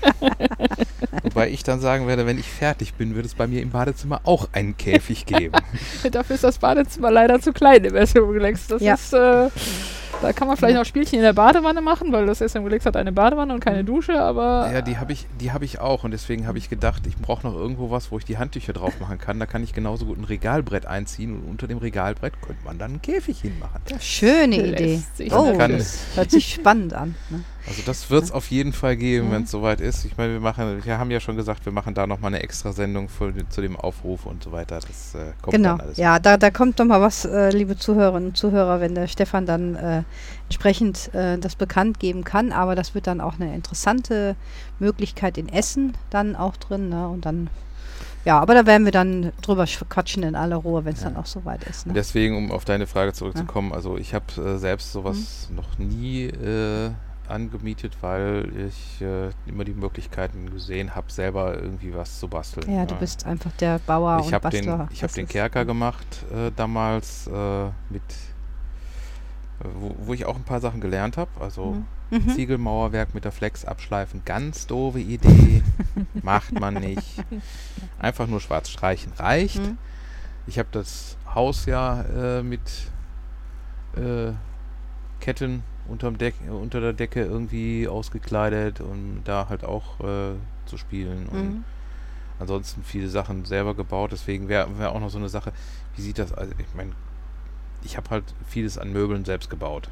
Wobei 1.22 1.48
ich 1.50 1.62
dann 1.62 1.80
sagen 1.80 2.06
werde, 2.06 2.26
wenn 2.26 2.38
ich 2.38 2.46
fertig 2.48 2.94
bin, 2.94 3.14
wird 3.14 3.24
es 3.24 3.34
bei 3.34 3.46
mir 3.46 3.62
im 3.62 3.70
Badezimmer 3.70 4.20
auch 4.24 4.48
einen 4.52 4.76
Käfig 4.76 5.24
geben. 5.24 5.54
Dafür 6.10 6.34
ist 6.34 6.44
das 6.44 6.58
Badezimmer 6.58 7.10
leider 7.10 7.40
zu 7.40 7.52
klein 7.52 7.84
im 7.84 7.94
Relax. 7.96 8.66
Das 8.66 8.82
Ja. 8.82 8.94
ist, 8.94 9.12
äh, 9.14 9.48
da 10.24 10.32
kann 10.32 10.48
man 10.48 10.56
vielleicht 10.56 10.76
noch 10.76 10.84
Spielchen 10.84 11.18
in 11.18 11.22
der 11.22 11.32
Badewanne 11.32 11.80
machen, 11.80 12.10
weil 12.12 12.26
das 12.26 12.38
SM 12.38 12.64
Relax 12.64 12.86
hat 12.86 12.96
eine 12.96 13.12
Badewanne 13.12 13.52
und 13.52 13.60
keine 13.60 13.84
Dusche, 13.84 14.18
aber 14.20 14.70
Ja, 14.72 14.80
die 14.80 14.96
habe 14.98 15.12
ich, 15.12 15.26
die 15.40 15.52
habe 15.52 15.64
ich 15.64 15.80
auch 15.80 16.04
und 16.04 16.10
deswegen 16.10 16.46
habe 16.46 16.58
ich 16.58 16.70
gedacht, 16.70 17.06
ich 17.06 17.16
brauche 17.16 17.46
noch 17.46 17.54
irgendwo 17.54 17.90
was, 17.90 18.10
wo 18.10 18.18
ich 18.18 18.24
die 18.24 18.38
Handtücher 18.38 18.72
drauf 18.72 18.98
machen 19.00 19.18
kann. 19.18 19.38
Da 19.38 19.46
kann 19.46 19.62
ich 19.62 19.74
genauso 19.74 20.06
gut 20.06 20.18
ein 20.18 20.24
Regalbrett 20.24 20.86
einziehen 20.86 21.36
und 21.36 21.48
unter 21.48 21.66
dem 21.66 21.78
Regalbrett 21.78 22.40
könnte 22.40 22.64
man 22.64 22.78
dann 22.78 22.92
einen 22.92 23.02
Käfig 23.02 23.40
hinmachen. 23.40 23.82
Schöne 24.00 24.68
Idee. 24.68 25.02
Oh, 25.30 25.54
das 25.58 25.98
hört 26.14 26.30
sich 26.30 26.54
spannend 26.54 26.94
an. 26.94 27.14
Ne? 27.30 27.44
Also 27.66 27.80
das 27.86 28.10
wird 28.10 28.24
es 28.24 28.30
auf 28.32 28.50
jeden 28.50 28.74
Fall 28.74 28.94
geben, 28.96 29.28
Mhm. 29.28 29.32
wenn 29.32 29.42
es 29.44 29.50
soweit 29.50 29.80
ist. 29.80 30.04
Ich 30.04 30.16
meine, 30.18 30.34
wir 30.34 30.40
machen, 30.40 30.84
wir 30.84 30.98
haben 30.98 31.10
ja 31.10 31.18
schon 31.18 31.34
gesagt, 31.36 31.64
wir 31.64 31.72
machen 31.72 31.94
da 31.94 32.06
nochmal 32.06 32.34
eine 32.34 32.42
extra 32.42 32.72
Sendung 32.72 33.08
für, 33.08 33.32
zu 33.48 33.62
dem 33.62 33.76
Aufruf 33.76 34.26
und 34.26 34.42
so 34.44 34.52
weiter. 34.52 34.80
Das 34.80 35.14
äh, 35.14 35.32
kommt 35.40 35.54
Genau, 35.56 35.70
dann 35.76 35.80
alles. 35.86 35.96
ja, 35.96 36.18
da, 36.18 36.36
da 36.36 36.50
kommt 36.50 36.78
doch 36.78 36.84
mal 36.84 37.00
was, 37.00 37.24
äh, 37.24 37.48
liebe 37.50 37.76
Zuhörerinnen 37.78 38.28
und 38.30 38.36
Zuhörer, 38.36 38.80
wenn 38.80 38.94
der 38.94 39.06
Stefan 39.06 39.46
dann 39.46 39.76
äh, 39.76 40.02
entsprechend 40.48 41.14
äh, 41.14 41.38
das 41.38 41.56
bekannt 41.56 41.98
geben 42.00 42.22
kann. 42.22 42.52
Aber 42.52 42.74
das 42.74 42.94
wird 42.94 43.06
dann 43.06 43.22
auch 43.22 43.40
eine 43.40 43.54
interessante 43.54 44.36
Möglichkeit 44.78 45.38
in 45.38 45.48
Essen 45.48 45.96
dann 46.10 46.36
auch 46.36 46.58
drin. 46.58 46.90
Ne? 46.90 47.08
Und 47.08 47.24
dann, 47.24 47.48
ja, 48.26 48.38
aber 48.40 48.52
da 48.52 48.66
werden 48.66 48.84
wir 48.84 48.92
dann 48.92 49.32
drüber 49.40 49.64
sch- 49.64 49.84
quatschen 49.88 50.22
in 50.22 50.34
aller 50.34 50.56
Ruhe, 50.56 50.84
wenn 50.84 50.92
es 50.92 51.02
dann 51.02 51.14
Ja. 51.14 51.20
auch 51.20 51.26
soweit 51.26 51.64
ist. 51.64 51.86
Ne? 51.86 51.94
deswegen, 51.94 52.36
um 52.36 52.52
auf 52.52 52.66
deine 52.66 52.86
Frage 52.86 53.14
zurückzukommen, 53.14 53.72
also 53.72 53.96
ich 53.96 54.12
habe 54.12 54.26
äh, 54.36 54.58
selbst 54.58 54.92
sowas 54.92 55.48
Mhm. 55.48 55.56
noch 55.56 55.78
nie 55.78 56.24
äh, 56.26 56.90
angemietet, 57.28 57.96
weil 58.00 58.50
ich 58.68 59.00
äh, 59.00 59.30
immer 59.46 59.64
die 59.64 59.74
Möglichkeiten 59.74 60.50
gesehen 60.50 60.94
habe, 60.94 61.10
selber 61.10 61.54
irgendwie 61.54 61.94
was 61.94 62.18
zu 62.20 62.28
basteln. 62.28 62.70
Ja, 62.72 62.86
du 62.86 62.94
bist 62.96 63.26
einfach 63.26 63.52
der 63.52 63.78
Bauer 63.80 64.18
ich 64.20 64.26
und 64.26 64.32
habe 64.32 64.50
den, 64.50 64.66
Bastler. 64.66 64.88
ich 64.92 65.02
hab 65.02 65.08
Das 65.08 65.14
den 65.14 65.28
Kerker 65.28 65.64
gemacht 65.64 66.06
äh, 66.32 66.50
damals 66.56 67.26
äh, 67.26 67.64
mit, 67.90 68.02
wo, 69.62 69.94
wo 69.98 70.14
ich 70.14 70.24
auch 70.26 70.36
ein 70.36 70.44
paar 70.44 70.60
Sachen 70.60 70.80
gelernt 70.80 71.16
habe. 71.16 71.30
Also 71.40 71.72
Mhm. 71.72 71.84
Mhm. 72.10 72.28
Ziegelmauerwerk 72.28 73.14
mit 73.14 73.24
der 73.24 73.32
Flex 73.32 73.64
abschleifen, 73.64 74.22
ganz 74.24 74.66
doofe 74.66 75.00
Idee, 75.00 75.62
macht 76.22 76.52
man 76.58 76.74
nicht. 76.74 77.24
Einfach 77.98 78.26
nur 78.26 78.40
schwarz 78.40 78.68
streichen 78.68 79.12
reicht. 79.14 79.60
Mhm. 79.60 79.78
Ich 80.46 80.58
habe 80.58 80.68
das 80.70 81.16
Haus 81.34 81.66
ja 81.66 82.02
äh, 82.02 82.42
mit 82.42 82.60
äh, 83.96 84.32
Ketten 85.20 85.62
unterm 85.86 86.18
Deck, 86.18 86.34
äh, 86.46 86.50
unter 86.50 86.80
der 86.80 86.92
Decke 86.92 87.22
irgendwie 87.24 87.88
ausgekleidet, 87.88 88.80
um 88.80 89.20
da 89.24 89.48
halt 89.48 89.64
auch 89.64 90.00
äh, 90.00 90.34
zu 90.66 90.76
spielen. 90.78 91.26
Und 91.28 91.42
Mhm. 91.56 91.64
ansonsten 92.38 92.82
viele 92.84 93.08
Sachen 93.08 93.44
selber 93.44 93.74
gebaut. 93.74 94.12
Deswegen 94.12 94.48
wäre 94.48 94.78
wär 94.78 94.92
auch 94.92 95.00
noch 95.00 95.10
so 95.10 95.18
eine 95.18 95.28
Sache, 95.28 95.52
wie 95.96 96.02
sieht 96.02 96.18
das, 96.18 96.32
also 96.32 96.52
ich 96.58 96.74
meine, 96.74 96.92
ich 97.82 97.96
habe 97.96 98.10
halt 98.10 98.24
vieles 98.46 98.78
an 98.78 98.92
Möbeln 98.92 99.24
selbst 99.24 99.50
gebaut. 99.50 99.90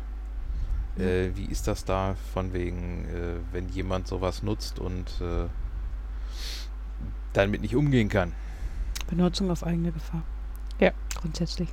Mhm. 0.97 1.03
Äh, 1.03 1.37
wie 1.37 1.45
ist 1.45 1.67
das 1.69 1.85
da 1.85 2.17
von 2.33 2.53
wegen, 2.53 3.05
äh, 3.07 3.37
wenn 3.53 3.69
jemand 3.69 4.07
sowas 4.09 4.43
nutzt 4.43 4.79
und 4.79 5.21
äh, 5.21 5.47
damit 7.33 7.61
nicht 7.63 7.77
umgehen 7.77 8.09
kann? 8.09 8.33
Benutzung 9.09 9.51
auf 9.51 9.65
eigene 9.65 9.93
Gefahr. 9.93 10.23
Ja. 10.79 10.93
Grundsätzlich. 11.15 11.69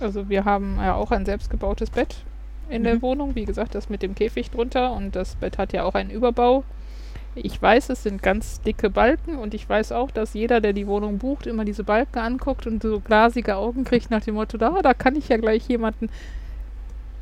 Also 0.00 0.28
wir 0.28 0.44
haben 0.44 0.76
ja 0.78 0.94
auch 0.94 1.10
ein 1.10 1.24
selbstgebautes 1.24 1.90
Bett 1.90 2.24
in 2.68 2.84
der 2.84 2.96
Mhm. 2.96 3.02
Wohnung. 3.02 3.34
Wie 3.34 3.44
gesagt, 3.44 3.74
das 3.74 3.88
mit 3.88 4.02
dem 4.02 4.14
Käfig 4.14 4.50
drunter 4.50 4.92
und 4.92 5.16
das 5.16 5.36
Bett 5.36 5.58
hat 5.58 5.72
ja 5.72 5.84
auch 5.84 5.94
einen 5.94 6.10
Überbau. 6.10 6.64
Ich 7.34 7.60
weiß, 7.60 7.90
es 7.90 8.02
sind 8.02 8.22
ganz 8.22 8.62
dicke 8.62 8.88
Balken 8.88 9.36
und 9.36 9.52
ich 9.52 9.68
weiß 9.68 9.92
auch, 9.92 10.10
dass 10.10 10.32
jeder, 10.32 10.60
der 10.62 10.72
die 10.72 10.86
Wohnung 10.86 11.18
bucht, 11.18 11.46
immer 11.46 11.66
diese 11.66 11.84
Balken 11.84 12.18
anguckt 12.18 12.66
und 12.66 12.82
so 12.82 13.00
glasige 13.00 13.56
Augen 13.56 13.84
kriegt 13.84 14.10
nach 14.10 14.22
dem 14.24 14.36
Motto, 14.36 14.56
da, 14.56 14.80
da 14.82 14.94
kann 14.94 15.16
ich 15.16 15.28
ja 15.28 15.36
gleich 15.36 15.68
jemanden. 15.68 16.08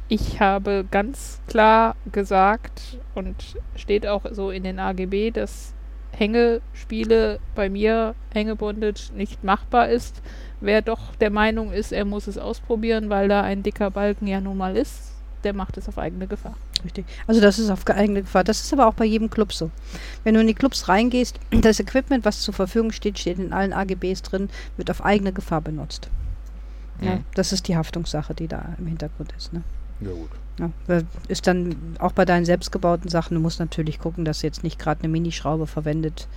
Ich 0.09 0.39
habe 0.39 0.85
ganz 0.91 1.41
klar 1.49 1.97
gesagt 2.13 2.99
und 3.15 3.57
steht 3.75 4.07
auch 4.07 4.23
so 4.31 4.51
in 4.51 4.63
den 4.63 4.79
AGB, 4.79 5.31
dass 5.33 5.75
Hängespiele 6.13 7.41
bei 7.55 7.69
mir, 7.69 8.15
Hängebondage, 8.33 9.11
nicht 9.17 9.43
machbar 9.43 9.89
ist. 9.89 10.23
Wer 10.61 10.83
doch 10.83 11.17
der 11.17 11.31
Meinung 11.31 11.73
ist, 11.73 11.93
er 11.93 12.05
muss 12.05 12.27
es 12.29 12.39
ausprobieren, 12.39 13.11
weil 13.11 13.29
da 13.29 13.43
ein 13.43 13.63
dicker 13.63 13.91
Balken 13.91 14.27
ja 14.27 14.41
nun 14.41 14.57
mal 14.59 14.77
ist, 14.77 15.14
der 15.45 15.55
macht 15.55 15.77
es 15.77 15.89
auf 15.89 15.99
eigene 15.99 16.27
Gefahr. 16.27 16.55
Richtig. 16.85 17.07
Also 17.27 17.41
das 17.41 17.59
ist 17.59 17.71
auf 17.71 17.87
eigene 17.89 18.23
Gefahr. 18.23 18.45
Das 18.45 18.61
ist 18.61 18.73
aber 18.73 18.87
auch 18.87 18.95
bei 18.95 19.05
jedem 19.05 19.31
Club 19.31 19.53
so. 19.53 19.71
Wenn 20.23 20.35
du 20.35 20.41
in 20.41 20.47
die 20.47 20.55
Clubs 20.55 20.89
reingehst, 20.89 21.39
das 21.51 21.81
Equipment, 21.81 22.25
was 22.25 22.41
zur 22.41 22.55
Verfügung 22.55 22.93
steht, 22.93 23.19
steht 23.19 23.39
in 23.39 23.53
allen 23.53 23.73
AGBs 23.73 24.23
drin, 24.23 24.49
wird 24.77 24.91
auf 24.91 25.05
eigene 25.05 25.33
Gefahr 25.33 25.61
benutzt. 25.61 26.09
Ja, 27.01 27.19
das 27.35 27.53
ist 27.53 27.67
die 27.69 27.77
Haftungssache, 27.77 28.35
die 28.35 28.47
da 28.47 28.77
im 28.79 28.87
Hintergrund 28.87 29.33
ist. 29.37 29.53
Ne? 29.53 29.63
Ja 30.01 30.11
gut. 30.13 30.31
Ja, 30.57 30.71
ist 31.27 31.49
dann 31.49 31.97
auch 31.99 32.13
bei 32.13 32.25
deinen 32.25 32.45
selbstgebauten 32.45 33.11
Sachen, 33.11 33.35
du 33.35 33.41
musst 33.41 33.59
natürlich 33.59 33.99
gucken, 33.99 34.25
dass 34.25 34.43
jetzt 34.43 34.63
nicht 34.63 34.79
gerade 34.79 35.01
eine 35.01 35.09
Minischraube 35.09 35.67
verwendet, 35.67 36.29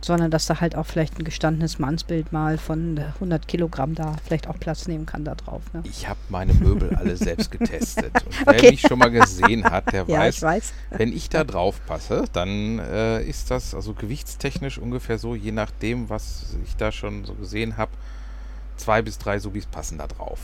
sondern 0.00 0.30
dass 0.30 0.46
da 0.46 0.60
halt 0.60 0.76
auch 0.76 0.86
vielleicht 0.86 1.18
ein 1.18 1.24
gestandenes 1.24 1.80
Mannsbild 1.80 2.32
mal 2.32 2.56
von 2.56 2.96
100 2.98 3.48
Kilogramm 3.48 3.96
da 3.96 4.14
vielleicht 4.24 4.46
auch 4.46 4.60
Platz 4.60 4.86
nehmen 4.86 5.06
kann 5.06 5.24
da 5.24 5.34
drauf. 5.34 5.62
Ne? 5.72 5.80
Ich 5.82 6.08
habe 6.08 6.20
meine 6.28 6.54
Möbel 6.54 6.94
alle 6.94 7.16
selbst 7.16 7.50
getestet. 7.50 8.12
Und 8.26 8.46
wer 8.46 8.58
Okay. 8.58 8.70
mich 8.70 8.80
schon 8.82 8.96
mal 9.00 9.10
gesehen 9.10 9.64
hat, 9.68 9.92
der 9.92 10.04
Ja, 10.08 10.20
weiß, 10.20 10.36
ich 10.36 10.42
weiß. 10.42 10.72
wenn 10.90 11.12
ich 11.12 11.28
da 11.28 11.42
drauf 11.42 11.84
passe, 11.84 12.26
dann 12.32 12.78
äh, 12.78 13.24
ist 13.24 13.50
das 13.50 13.74
also 13.74 13.92
gewichtstechnisch 13.94 14.78
ungefähr 14.78 15.18
so, 15.18 15.34
je 15.34 15.50
nachdem, 15.50 16.08
was 16.10 16.54
ich 16.64 16.76
da 16.76 16.92
schon 16.92 17.24
so 17.24 17.34
gesehen 17.34 17.76
habe, 17.76 17.90
zwei 18.76 19.02
bis 19.02 19.18
drei 19.18 19.40
Subis 19.40 19.66
passen 19.66 19.98
da 19.98 20.06
drauf. 20.06 20.38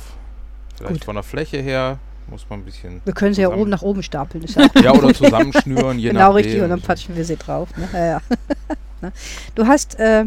Vielleicht 0.76 0.94
Gut. 0.96 1.04
von 1.04 1.14
der 1.14 1.22
Fläche 1.22 1.58
her 1.60 2.00
muss 2.30 2.46
man 2.48 2.60
ein 2.60 2.64
bisschen. 2.64 3.00
Wir 3.04 3.12
können 3.12 3.34
sie 3.34 3.42
ja 3.42 3.48
oben 3.52 3.70
nach 3.70 3.82
oben 3.82 4.02
stapeln. 4.02 4.44
Ist 4.44 4.56
ja 4.56 4.68
Ja, 4.82 4.92
oder 4.92 5.12
zusammenschnüren, 5.12 5.98
je 5.98 6.08
genau 6.08 6.20
nachdem. 6.32 6.36
richtig, 6.36 6.62
und 6.62 6.68
dann 6.70 6.80
patschen 6.80 7.16
wir 7.16 7.24
sie 7.24 7.36
drauf. 7.36 7.68
Ne? 7.76 7.88
Ja, 7.92 8.06
ja. 8.06 8.20
Ne? 9.02 9.12
du 9.54 9.66
hast, 9.66 9.98
äh, 9.98 10.26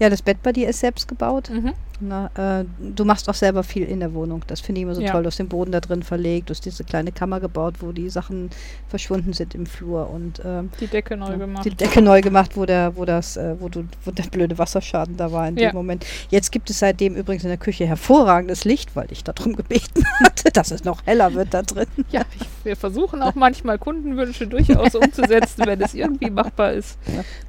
ja, 0.00 0.10
das 0.10 0.20
Bett 0.20 0.42
bei 0.42 0.50
dir 0.50 0.68
ist 0.68 0.80
selbst 0.80 1.06
gebaut. 1.06 1.48
Mhm. 1.48 1.74
Na, 2.00 2.30
äh, 2.60 2.64
du 2.78 3.04
machst 3.04 3.28
auch 3.28 3.34
selber 3.34 3.62
viel 3.62 3.84
in 3.84 4.00
der 4.00 4.14
Wohnung. 4.14 4.42
Das 4.46 4.60
finde 4.60 4.80
ich 4.80 4.82
immer 4.84 4.94
so 4.94 5.02
Ja. 5.02 5.12
toll. 5.12 5.22
Du 5.22 5.26
hast 5.26 5.38
den 5.38 5.48
Boden 5.48 5.70
da 5.72 5.80
drin 5.80 6.02
verlegt, 6.02 6.48
du 6.48 6.52
hast 6.52 6.64
diese 6.64 6.82
kleine 6.84 7.12
Kammer 7.12 7.40
gebaut, 7.40 7.74
wo 7.80 7.92
die 7.92 8.08
Sachen 8.08 8.50
verschwunden 8.88 9.32
sind 9.32 9.54
im 9.54 9.66
Flur 9.66 10.08
und 10.10 10.40
ähm, 10.44 10.70
Die 10.80 10.86
Decke 10.86 11.16
neu 11.16 11.36
gemacht. 11.36 11.64
die 11.64 11.70
Decke 11.70 12.00
neu 12.02 12.20
gemacht, 12.22 12.56
wo 12.56 12.64
der, 12.64 12.96
wo 12.96 13.04
das, 13.04 13.36
äh, 13.36 13.54
wo 13.60 13.68
du, 13.68 13.84
wo 14.04 14.10
der 14.10 14.24
blöde 14.24 14.56
Wasserschaden 14.58 15.16
da 15.16 15.30
war 15.30 15.46
in 15.48 15.56
Ja. 15.56 15.70
dem 15.70 15.74
Moment. 15.76 16.06
Jetzt 16.30 16.50
gibt 16.52 16.70
es 16.70 16.78
seitdem 16.78 17.14
übrigens 17.16 17.42
in 17.44 17.50
der 17.50 17.58
Küche 17.58 17.86
hervorragendes 17.86 18.64
Licht, 18.64 18.96
weil 18.96 19.06
ich 19.10 19.22
darum 19.24 19.54
gebeten 19.56 20.04
hatte, 20.24 20.50
dass 20.50 20.70
es 20.70 20.84
noch 20.84 21.04
heller 21.06 21.34
wird 21.34 21.52
da 21.52 21.62
drin. 21.62 21.86
Ja, 22.10 22.22
ich, 22.38 22.46
wir 22.64 22.76
versuchen 22.76 23.22
auch 23.22 23.34
manchmal 23.34 23.78
Kundenwünsche 23.78 24.46
durchaus 24.46 24.94
umzusetzen, 24.94 25.64
wenn 25.66 25.80
es 25.80 25.94
irgendwie 25.94 26.30
machbar 26.30 26.72
ist. 26.72 26.98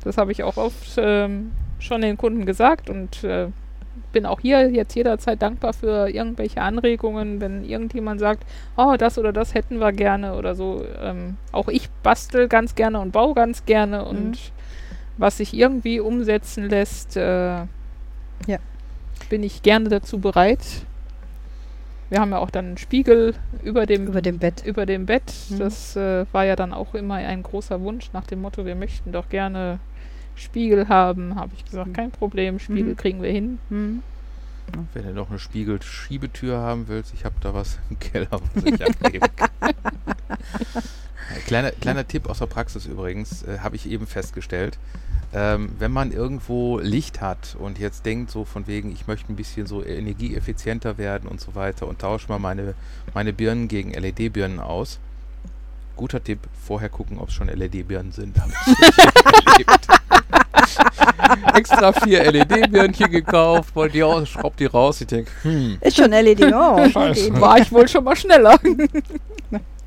Das 0.03 0.17
habe 0.17 0.31
ich 0.31 0.43
auch 0.43 0.57
oft 0.57 0.93
ähm, 0.97 1.51
schon 1.79 2.01
den 2.01 2.17
Kunden 2.17 2.45
gesagt 2.45 2.89
und 2.89 3.23
äh, 3.23 3.47
bin 4.11 4.25
auch 4.25 4.39
hier 4.39 4.69
jetzt 4.69 4.95
jederzeit 4.95 5.41
dankbar 5.41 5.73
für 5.73 6.09
irgendwelche 6.09 6.61
Anregungen, 6.61 7.39
wenn 7.41 7.63
irgendjemand 7.63 8.19
sagt, 8.19 8.43
oh, 8.77 8.95
das 8.97 9.17
oder 9.17 9.31
das 9.33 9.53
hätten 9.53 9.79
wir 9.79 9.91
gerne 9.91 10.35
oder 10.35 10.55
so. 10.55 10.85
Ähm, 11.01 11.37
auch 11.51 11.67
ich 11.67 11.89
bastel 12.03 12.47
ganz 12.47 12.75
gerne 12.75 12.99
und 12.99 13.11
baue 13.11 13.33
ganz 13.33 13.65
gerne 13.65 14.05
und 14.05 14.37
was 15.17 15.37
sich 15.37 15.53
irgendwie 15.53 15.99
umsetzen 15.99 16.69
lässt, 16.69 17.15
äh, 17.17 17.57
Ja. 18.47 18.57
bin 19.29 19.43
ich 19.43 19.61
gerne 19.61 19.89
dazu 19.89 20.19
bereit. 20.19 20.59
wir 22.09 22.19
haben 22.19 22.31
ja 22.31 22.39
auch 22.39 22.49
dann 22.49 22.65
einen 22.65 22.77
Spiegel 22.77 23.35
über 23.63 23.85
dem 23.85 24.07
Über 24.07 24.21
dem 24.21 24.37
Bett. 24.39 24.63
über 24.65 24.85
dem 24.85 25.05
Bett. 25.05 25.33
Mhm. 25.49 25.59
Das 25.59 25.95
äh, 25.95 26.25
war 26.33 26.43
ja 26.45 26.55
dann 26.57 26.73
auch 26.73 26.93
immer 26.93 27.15
ein 27.15 27.41
großer 27.43 27.79
Wunsch 27.81 28.09
nach 28.13 28.25
dem 28.27 28.41
Motto, 28.41 28.65
wir 28.65 28.75
möchten 28.75 29.11
doch 29.13 29.29
gerne 29.29 29.79
Spiegel 30.35 30.87
haben. 30.89 31.35
Habe 31.35 31.51
ich 31.55 31.65
gesagt, 31.65 31.87
Mhm. 31.89 31.93
kein 31.93 32.11
Problem, 32.11 32.59
Spiegel 32.59 32.93
Mhm. 32.93 32.97
kriegen 32.97 33.21
wir 33.21 33.31
hin. 33.31 33.59
Hm. 33.69 34.01
Wenn 34.93 35.03
du 35.03 35.13
noch 35.13 35.29
eine 35.29 35.39
Spiegelschiebetür 35.39 36.57
haben 36.59 36.87
willst, 36.87 37.13
ich 37.13 37.25
habe 37.25 37.35
da 37.41 37.53
was 37.53 37.77
im 37.89 37.99
Keller, 37.99 38.27
was 38.31 38.63
ich 38.63 38.85
abgeben 38.85 39.27
kann. 39.35 39.49
kleiner, 41.45 41.71
kleiner 41.71 42.07
Tipp 42.07 42.29
aus 42.29 42.39
der 42.39 42.45
Praxis 42.45 42.85
übrigens, 42.85 43.43
äh, 43.43 43.59
habe 43.59 43.75
ich 43.75 43.89
eben 43.89 44.07
festgestellt. 44.07 44.77
Ähm, 45.33 45.69
wenn 45.79 45.91
man 45.91 46.11
irgendwo 46.11 46.79
Licht 46.79 47.21
hat 47.21 47.55
und 47.57 47.79
jetzt 47.79 48.05
denkt 48.05 48.31
so 48.31 48.43
von 48.43 48.67
wegen, 48.67 48.91
ich 48.91 49.07
möchte 49.07 49.31
ein 49.31 49.37
bisschen 49.37 49.65
so 49.65 49.83
energieeffizienter 49.83 50.97
werden 50.97 51.27
und 51.29 51.39
so 51.39 51.55
weiter 51.55 51.87
und 51.87 51.99
tausche 51.99 52.27
mal 52.27 52.39
meine, 52.39 52.73
meine 53.13 53.31
Birnen 53.33 53.67
gegen 53.69 53.91
LED-Birnen 53.93 54.59
aus. 54.59 54.99
Guter 55.95 56.23
Tipp, 56.23 56.39
vorher 56.65 56.89
gucken, 56.89 57.17
ob 57.17 57.29
es 57.29 57.33
schon 57.33 57.47
LED-Birnen 57.47 58.11
sind. 58.11 58.37
Hab 58.39 58.49
ich 58.49 59.47
erlebt. 59.67 59.87
Extra 61.55 61.93
vier 61.93 62.31
LED-Birnchen 62.31 63.11
gekauft, 63.11 63.75
wollte 63.75 63.93
die 63.93 64.03
aus, 64.03 64.29
schraub 64.29 64.55
die 64.57 64.65
raus. 64.65 65.01
Ich 65.01 65.07
denke, 65.07 65.31
hm, 65.43 65.77
Ist 65.81 65.97
schon 65.97 66.11
LED. 66.11 66.41
Oh, 66.53 66.89
Scheiße. 66.89 67.39
War 67.39 67.59
ich 67.59 67.71
wohl 67.71 67.87
schon 67.87 68.03
mal 68.03 68.15
schneller. 68.15 68.57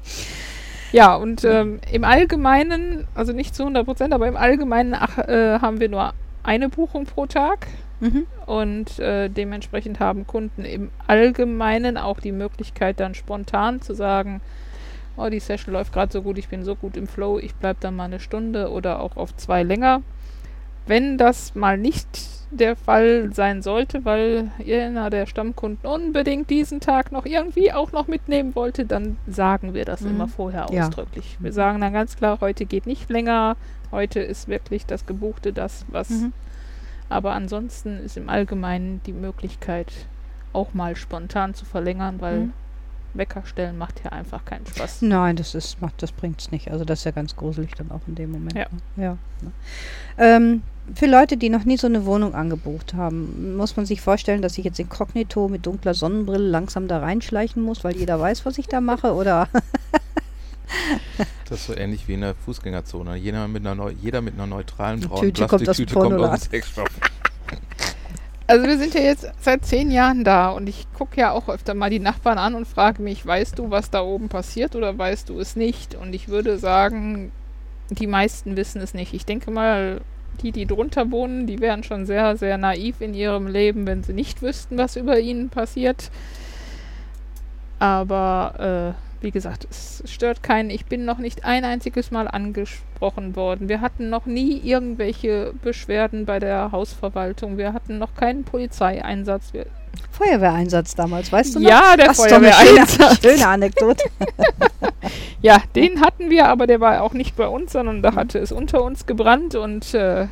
ja, 0.92 1.14
und 1.14 1.44
ähm, 1.44 1.80
im 1.92 2.04
Allgemeinen, 2.04 3.06
also 3.14 3.32
nicht 3.32 3.54
zu 3.54 3.64
100 3.64 3.84
Prozent, 3.84 4.14
aber 4.14 4.26
im 4.26 4.36
Allgemeinen 4.36 4.94
ach, 4.94 5.18
äh, 5.18 5.58
haben 5.60 5.80
wir 5.80 5.88
nur 5.88 6.14
eine 6.42 6.68
Buchung 6.68 7.04
pro 7.04 7.26
Tag. 7.26 7.66
Mhm. 8.00 8.26
Und 8.46 8.98
äh, 8.98 9.28
dementsprechend 9.28 10.00
haben 10.00 10.26
Kunden 10.26 10.64
im 10.64 10.90
Allgemeinen 11.06 11.96
auch 11.96 12.20
die 12.20 12.32
Möglichkeit, 12.32 13.00
dann 13.00 13.14
spontan 13.14 13.80
zu 13.80 13.94
sagen, 13.94 14.40
oh, 15.16 15.28
die 15.28 15.40
Session 15.40 15.72
läuft 15.72 15.92
gerade 15.92 16.12
so 16.12 16.22
gut, 16.22 16.38
ich 16.38 16.48
bin 16.48 16.64
so 16.64 16.74
gut 16.74 16.96
im 16.96 17.06
Flow, 17.06 17.38
ich 17.38 17.54
bleibe 17.54 17.78
dann 17.80 17.96
mal 17.96 18.04
eine 18.04 18.20
Stunde 18.20 18.70
oder 18.70 19.00
auch 19.00 19.16
auf 19.16 19.34
zwei 19.36 19.62
länger. 19.62 20.02
Wenn 20.86 21.16
das 21.18 21.54
mal 21.54 21.78
nicht 21.78 22.08
der 22.50 22.76
Fall 22.76 23.30
sein 23.32 23.62
sollte, 23.62 24.04
weil 24.04 24.50
einer 24.64 25.10
der 25.10 25.26
Stammkunden 25.26 25.88
unbedingt 25.90 26.50
diesen 26.50 26.78
Tag 26.80 27.10
noch 27.10 27.26
irgendwie 27.26 27.72
auch 27.72 27.90
noch 27.92 28.06
mitnehmen 28.06 28.54
wollte, 28.54 28.84
dann 28.84 29.16
sagen 29.26 29.74
wir 29.74 29.84
das 29.84 30.02
Mhm. 30.02 30.10
immer 30.10 30.28
vorher 30.28 30.66
Ja. 30.70 30.86
ausdrücklich. 30.86 31.36
Wir 31.40 31.52
sagen 31.52 31.80
dann 31.80 31.92
ganz 31.92 32.16
klar, 32.16 32.38
heute 32.40 32.64
geht 32.66 32.86
nicht 32.86 33.10
länger, 33.10 33.56
heute 33.90 34.20
ist 34.20 34.46
wirklich 34.46 34.86
das 34.86 35.06
Gebuchte 35.06 35.52
das, 35.52 35.84
was 35.88 36.10
Mhm. 36.10 36.32
aber 37.08 37.32
ansonsten 37.32 37.98
ist 37.98 38.16
im 38.16 38.28
Allgemeinen 38.28 39.00
die 39.06 39.12
Möglichkeit, 39.12 39.92
auch 40.52 40.74
mal 40.74 40.94
spontan 40.94 41.54
zu 41.54 41.64
verlängern, 41.64 42.20
weil 42.20 42.38
Mhm. 42.38 42.52
Wecker 43.14 43.42
stellen 43.46 43.78
macht 43.78 44.02
ja 44.04 44.12
einfach 44.12 44.44
keinen 44.44 44.66
Spaß. 44.66 45.02
Nein, 45.02 45.36
das 45.36 45.54
ist, 45.54 45.80
macht, 45.80 46.02
das 46.02 46.12
bringt's 46.12 46.50
nicht. 46.50 46.70
Also 46.70 46.84
das 46.84 47.00
ist 47.00 47.04
ja 47.04 47.10
ganz 47.10 47.36
gruselig 47.36 47.74
dann 47.76 47.90
auch 47.90 48.00
in 48.06 48.14
dem 48.14 48.32
Moment. 48.32 48.54
Ja. 48.54 48.66
ne? 48.96 49.04
ja 49.04 49.18
ne. 49.42 49.52
ähm, 50.18 50.62
für 50.94 51.06
Leute, 51.06 51.36
die 51.36 51.48
noch 51.48 51.64
nie 51.64 51.78
so 51.78 51.86
eine 51.86 52.04
Wohnung 52.04 52.34
angebucht 52.34 52.94
haben, 52.94 53.56
muss 53.56 53.76
man 53.76 53.86
sich 53.86 54.00
vorstellen, 54.00 54.42
dass 54.42 54.58
ich 54.58 54.64
jetzt 54.64 54.78
inkognito 54.78 55.48
mit 55.48 55.64
dunkler 55.64 55.94
Sonnenbrille 55.94 56.46
langsam 56.46 56.88
da 56.88 56.98
reinschleichen 56.98 57.62
muss, 57.62 57.84
weil 57.84 57.96
jeder 57.96 58.20
weiß, 58.20 58.44
was 58.44 58.58
ich 58.58 58.66
da 58.66 58.80
mache, 58.80 59.14
oder? 59.14 59.48
das 61.48 61.60
ist 61.60 61.66
so 61.66 61.74
ähnlich 61.74 62.06
wie 62.06 62.14
in 62.14 62.20
der 62.20 62.34
Fußgängerzone. 62.34 63.16
Jeder 63.16 63.48
mit 63.48 63.62
einer, 63.62 63.74
neu, 63.74 63.92
jeder 64.02 64.20
mit 64.20 64.34
einer 64.34 64.46
neutralen 64.46 65.00
braunen 65.00 65.32
Tüte 65.32 65.46
kommt 65.46 65.68
aus 65.68 65.76
dem 65.76 65.86
Plastiktüte 65.86 66.00
kommt 66.00 66.20
aus 66.20 66.40
dem 66.40 66.50
Sexshop. 66.50 66.90
Also 68.46 68.66
wir 68.66 68.76
sind 68.76 68.92
ja 68.92 69.00
jetzt 69.00 69.30
seit 69.40 69.64
zehn 69.64 69.90
Jahren 69.90 70.22
da 70.22 70.50
und 70.50 70.68
ich 70.68 70.86
gucke 70.92 71.18
ja 71.18 71.30
auch 71.30 71.48
öfter 71.48 71.72
mal 71.72 71.88
die 71.88 71.98
Nachbarn 71.98 72.36
an 72.36 72.54
und 72.54 72.68
frage 72.68 73.00
mich, 73.00 73.24
weißt 73.24 73.58
du, 73.58 73.70
was 73.70 73.90
da 73.90 74.02
oben 74.02 74.28
passiert 74.28 74.76
oder 74.76 74.96
weißt 74.98 75.30
du 75.30 75.40
es 75.40 75.56
nicht? 75.56 75.94
Und 75.94 76.14
ich 76.14 76.28
würde 76.28 76.58
sagen, 76.58 77.32
die 77.88 78.06
meisten 78.06 78.56
wissen 78.56 78.82
es 78.82 78.92
nicht. 78.92 79.14
Ich 79.14 79.24
denke 79.24 79.50
mal, 79.50 80.02
die, 80.42 80.52
die 80.52 80.66
drunter 80.66 81.10
wohnen, 81.10 81.46
die 81.46 81.60
wären 81.60 81.84
schon 81.84 82.04
sehr, 82.04 82.36
sehr 82.36 82.58
naiv 82.58 83.00
in 83.00 83.14
ihrem 83.14 83.46
Leben, 83.46 83.86
wenn 83.86 84.02
sie 84.02 84.12
nicht 84.12 84.42
wüssten, 84.42 84.76
was 84.76 84.96
über 84.96 85.18
ihnen 85.18 85.48
passiert. 85.48 86.10
Aber 87.78 88.94
äh, 88.94 89.13
wie 89.24 89.30
gesagt, 89.30 89.66
es 89.70 90.02
stört 90.06 90.42
keinen. 90.42 90.70
Ich 90.70 90.86
bin 90.86 91.04
noch 91.04 91.18
nicht 91.18 91.44
ein 91.44 91.64
einziges 91.64 92.10
Mal 92.10 92.28
angesprochen 92.28 93.34
worden. 93.34 93.68
Wir 93.68 93.80
hatten 93.80 94.10
noch 94.10 94.26
nie 94.26 94.60
irgendwelche 94.62 95.52
Beschwerden 95.62 96.26
bei 96.26 96.38
der 96.38 96.70
Hausverwaltung. 96.70 97.58
Wir 97.58 97.72
hatten 97.72 97.98
noch 97.98 98.14
keinen 98.14 98.44
Polizeieinsatz. 98.44 99.52
Wir 99.52 99.66
Feuerwehreinsatz 100.10 100.94
damals, 100.94 101.32
weißt 101.32 101.56
du 101.56 101.60
noch? 101.60 101.68
ja, 101.68 101.96
der 101.96 102.06
Das 102.08 102.16
Feuerwehreinsatz. 102.18 103.20
schöne, 103.20 103.36
schöne 103.36 103.48
Anekdote. 103.48 104.04
Ja, 105.44 105.58
den 105.76 106.00
hatten 106.00 106.30
wir, 106.30 106.46
aber 106.46 106.66
der 106.66 106.80
war 106.80 107.02
auch 107.02 107.12
nicht 107.12 107.36
bei 107.36 107.46
uns, 107.46 107.72
sondern 107.72 108.00
da 108.00 108.14
hatte 108.14 108.38
es 108.38 108.50
unter 108.50 108.82
uns 108.82 109.04
gebrannt 109.04 109.54
und 109.54 109.92
äh, 109.92 110.26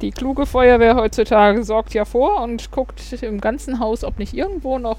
die 0.00 0.10
kluge 0.10 0.46
Feuerwehr 0.46 0.94
heutzutage 0.94 1.64
sorgt 1.64 1.94
ja 1.94 2.04
vor 2.04 2.42
und 2.42 2.70
guckt 2.70 3.00
im 3.22 3.40
ganzen 3.40 3.80
Haus, 3.80 4.04
ob 4.04 4.18
nicht 4.18 4.32
irgendwo 4.32 4.78
noch 4.78 4.98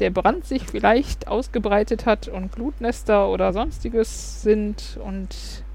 der 0.00 0.10
Brand 0.10 0.44
sich 0.44 0.62
vielleicht 0.64 1.28
ausgebreitet 1.28 2.06
hat 2.06 2.28
und 2.28 2.52
Glutnester 2.52 3.28
oder 3.28 3.52
sonstiges 3.52 4.42
sind 4.42 4.98
und 5.04 5.28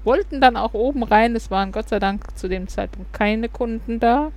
wollten 0.04 0.40
dann 0.40 0.56
auch 0.56 0.74
oben 0.74 1.02
rein. 1.02 1.36
Es 1.36 1.50
waren 1.50 1.72
Gott 1.72 1.88
sei 1.88 1.98
Dank 1.98 2.36
zu 2.36 2.48
dem 2.48 2.68
Zeitpunkt 2.68 3.12
keine 3.12 3.48
Kunden 3.48 4.00
da. 4.00 4.32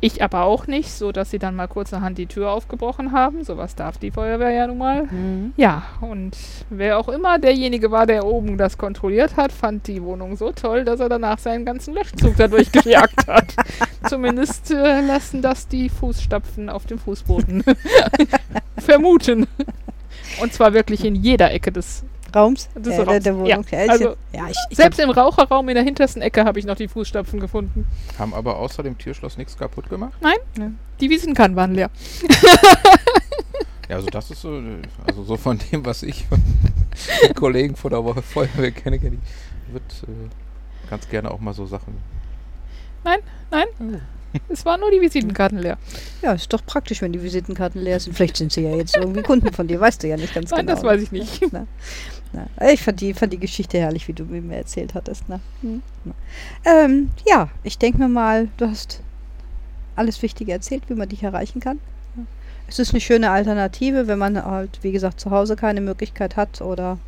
Ich 0.00 0.22
aber 0.22 0.42
auch 0.42 0.66
nicht, 0.66 0.90
so 0.92 1.10
dass 1.10 1.30
sie 1.30 1.38
dann 1.38 1.56
mal 1.56 1.68
kurzerhand 1.68 2.18
die 2.18 2.26
Tür 2.26 2.50
aufgebrochen 2.50 3.12
haben. 3.12 3.44
Sowas 3.44 3.74
darf 3.74 3.96
die 3.96 4.10
Feuerwehr 4.10 4.50
ja 4.50 4.66
nun 4.66 4.78
mal. 4.78 5.04
Mhm. 5.04 5.54
Ja, 5.56 5.84
und 6.02 6.36
wer 6.68 6.98
auch 6.98 7.08
immer 7.08 7.38
derjenige 7.38 7.90
war, 7.90 8.06
der 8.06 8.26
oben 8.26 8.58
das 8.58 8.76
kontrolliert 8.76 9.36
hat, 9.36 9.52
fand 9.52 9.86
die 9.86 10.02
Wohnung 10.02 10.36
so 10.36 10.52
toll, 10.52 10.84
dass 10.84 11.00
er 11.00 11.08
danach 11.08 11.38
seinen 11.38 11.64
ganzen 11.64 11.94
Löschzug 11.94 12.34
dadurch 12.36 12.70
gejagt 12.72 13.26
hat. 13.26 13.54
Zumindest 14.06 14.70
äh, 14.70 15.00
lassen 15.00 15.40
das 15.40 15.66
die 15.66 15.88
Fußstapfen 15.88 16.68
auf 16.68 16.84
dem 16.84 16.98
Fußboden 16.98 17.64
vermuten. 18.78 19.46
Und 20.42 20.52
zwar 20.52 20.74
wirklich 20.74 21.04
in 21.04 21.14
jeder 21.14 21.52
Ecke 21.52 21.72
des. 21.72 22.04
Raums? 22.34 22.68
Des 22.74 22.94
äh, 22.94 22.96
der, 22.96 23.06
Raums. 23.06 23.22
der 23.24 23.32
Ja, 23.32 23.38
Wohnung. 23.38 23.66
Ja, 23.70 23.82
ist 23.82 23.90
also 23.90 24.04
ja, 24.04 24.14
ja, 24.32 24.48
ich, 24.50 24.56
ich 24.70 24.76
Selbst 24.76 24.98
im 25.00 25.10
Raucherraum 25.10 25.68
in 25.68 25.74
der 25.74 25.84
hintersten 25.84 26.22
Ecke 26.22 26.44
habe 26.44 26.58
ich 26.58 26.64
noch 26.64 26.76
die 26.76 26.88
Fußstapfen 26.88 27.40
gefunden. 27.40 27.86
Haben 28.18 28.34
aber 28.34 28.58
außer 28.58 28.82
dem 28.82 28.98
Türschloss 28.98 29.36
nichts 29.36 29.56
kaputt 29.56 29.88
gemacht? 29.88 30.12
Die 31.00 31.10
Visitenkarten 31.10 31.56
waren 31.56 31.74
leer. 31.74 31.90
Ja, 33.88 33.96
also 33.96 34.08
das 34.08 34.30
ist 34.30 34.40
so, 34.42 34.60
also 35.06 35.22
so 35.22 35.36
von 35.36 35.60
dem, 35.70 35.84
was 35.86 36.02
ich 36.02 36.26
von 36.26 36.40
Kollegen 37.34 37.76
von 37.76 37.90
der 37.90 38.02
Feuerwehr 38.22 38.72
kenne, 38.72 38.98
kenne 38.98 39.18
ich, 39.22 39.72
wird 39.72 39.84
äh, 40.08 40.90
ganz 40.90 41.08
gerne 41.08 41.30
auch 41.30 41.38
mal 41.38 41.54
so 41.54 41.66
Sachen. 41.66 41.94
Es 44.48 44.64
waren 44.64 44.80
nur 44.80 44.90
die 44.90 45.00
Visitenkarten 45.00 45.58
leer. 45.58 45.78
ja, 46.20 46.32
ist 46.32 46.52
doch 46.52 46.64
praktisch, 46.66 47.00
wenn 47.00 47.12
die 47.12 47.22
Visitenkarten 47.22 47.80
leer 47.80 48.00
sind. 48.00 48.14
Vielleicht 48.14 48.36
sind 48.36 48.52
sie 48.52 48.62
ja 48.62 48.74
jetzt 48.74 48.96
irgendwie 48.96 49.22
Kunden 49.22 49.52
von 49.52 49.68
dir, 49.68 49.80
weißt 49.80 50.02
du 50.02 50.08
ja 50.08 50.16
nicht 50.16 50.34
ganz 50.34 50.50
Nein, 50.50 50.66
genau. 50.66 50.74
das 50.74 50.84
weiß 50.84 51.02
ich 51.02 51.12
nicht. 51.12 51.40
Na, 51.52 51.66
na. 52.36 52.70
Ich 52.70 52.82
fand 52.82 53.00
die, 53.00 53.14
fand 53.14 53.32
die 53.32 53.38
Geschichte 53.38 53.78
herrlich, 53.78 54.06
wie 54.08 54.12
du 54.12 54.24
mir 54.24 54.56
erzählt 54.56 54.94
hattest. 54.94 55.28
Ne? 55.28 55.40
Hm. 55.62 55.82
Na. 56.04 56.14
Ähm, 56.64 57.10
ja, 57.26 57.48
ich 57.64 57.78
denke 57.78 57.98
mir 57.98 58.08
mal, 58.08 58.48
du 58.58 58.68
hast 58.68 59.00
alles 59.96 60.20
Wichtige 60.22 60.52
erzählt, 60.52 60.84
wie 60.88 60.94
man 60.94 61.08
dich 61.08 61.22
erreichen 61.22 61.60
kann. 61.60 61.78
Es 62.68 62.78
ist 62.80 62.90
eine 62.92 63.00
schöne 63.00 63.30
Alternative, 63.30 64.08
wenn 64.08 64.18
man 64.18 64.44
halt, 64.44 64.80
wie 64.82 64.90
gesagt, 64.90 65.20
zu 65.20 65.30
Hause 65.30 65.54
keine 65.54 65.80
Möglichkeit 65.80 66.36
hat 66.36 66.60
oder 66.60 66.98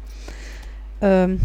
ähm, 1.00 1.40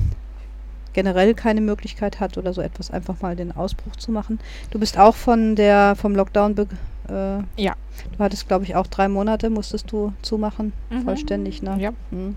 generell 0.93 1.33
keine 1.33 1.61
Möglichkeit 1.61 2.19
hat 2.19 2.37
oder 2.37 2.53
so 2.53 2.61
etwas, 2.61 2.91
einfach 2.91 3.21
mal 3.21 3.35
den 3.35 3.51
Ausbruch 3.51 3.95
zu 3.95 4.11
machen. 4.11 4.39
Du 4.69 4.77
bist 4.79 4.99
auch 4.99 5.15
von 5.15 5.55
der 5.55 5.95
vom 5.95 6.15
Lockdown 6.15 6.53
be 6.53 6.67
äh, 7.09 7.61
Ja. 7.61 7.73
Du 8.15 8.23
hattest, 8.23 8.47
glaube 8.47 8.65
ich, 8.65 8.75
auch 8.75 8.85
drei 8.87 9.07
Monate 9.07 9.49
musstest 9.49 9.91
du 9.91 10.13
zumachen, 10.21 10.73
Mhm. 10.91 11.01
vollständig, 11.03 11.63
ne? 11.63 11.75
Ja. 11.79 11.91
Mhm. 12.11 12.35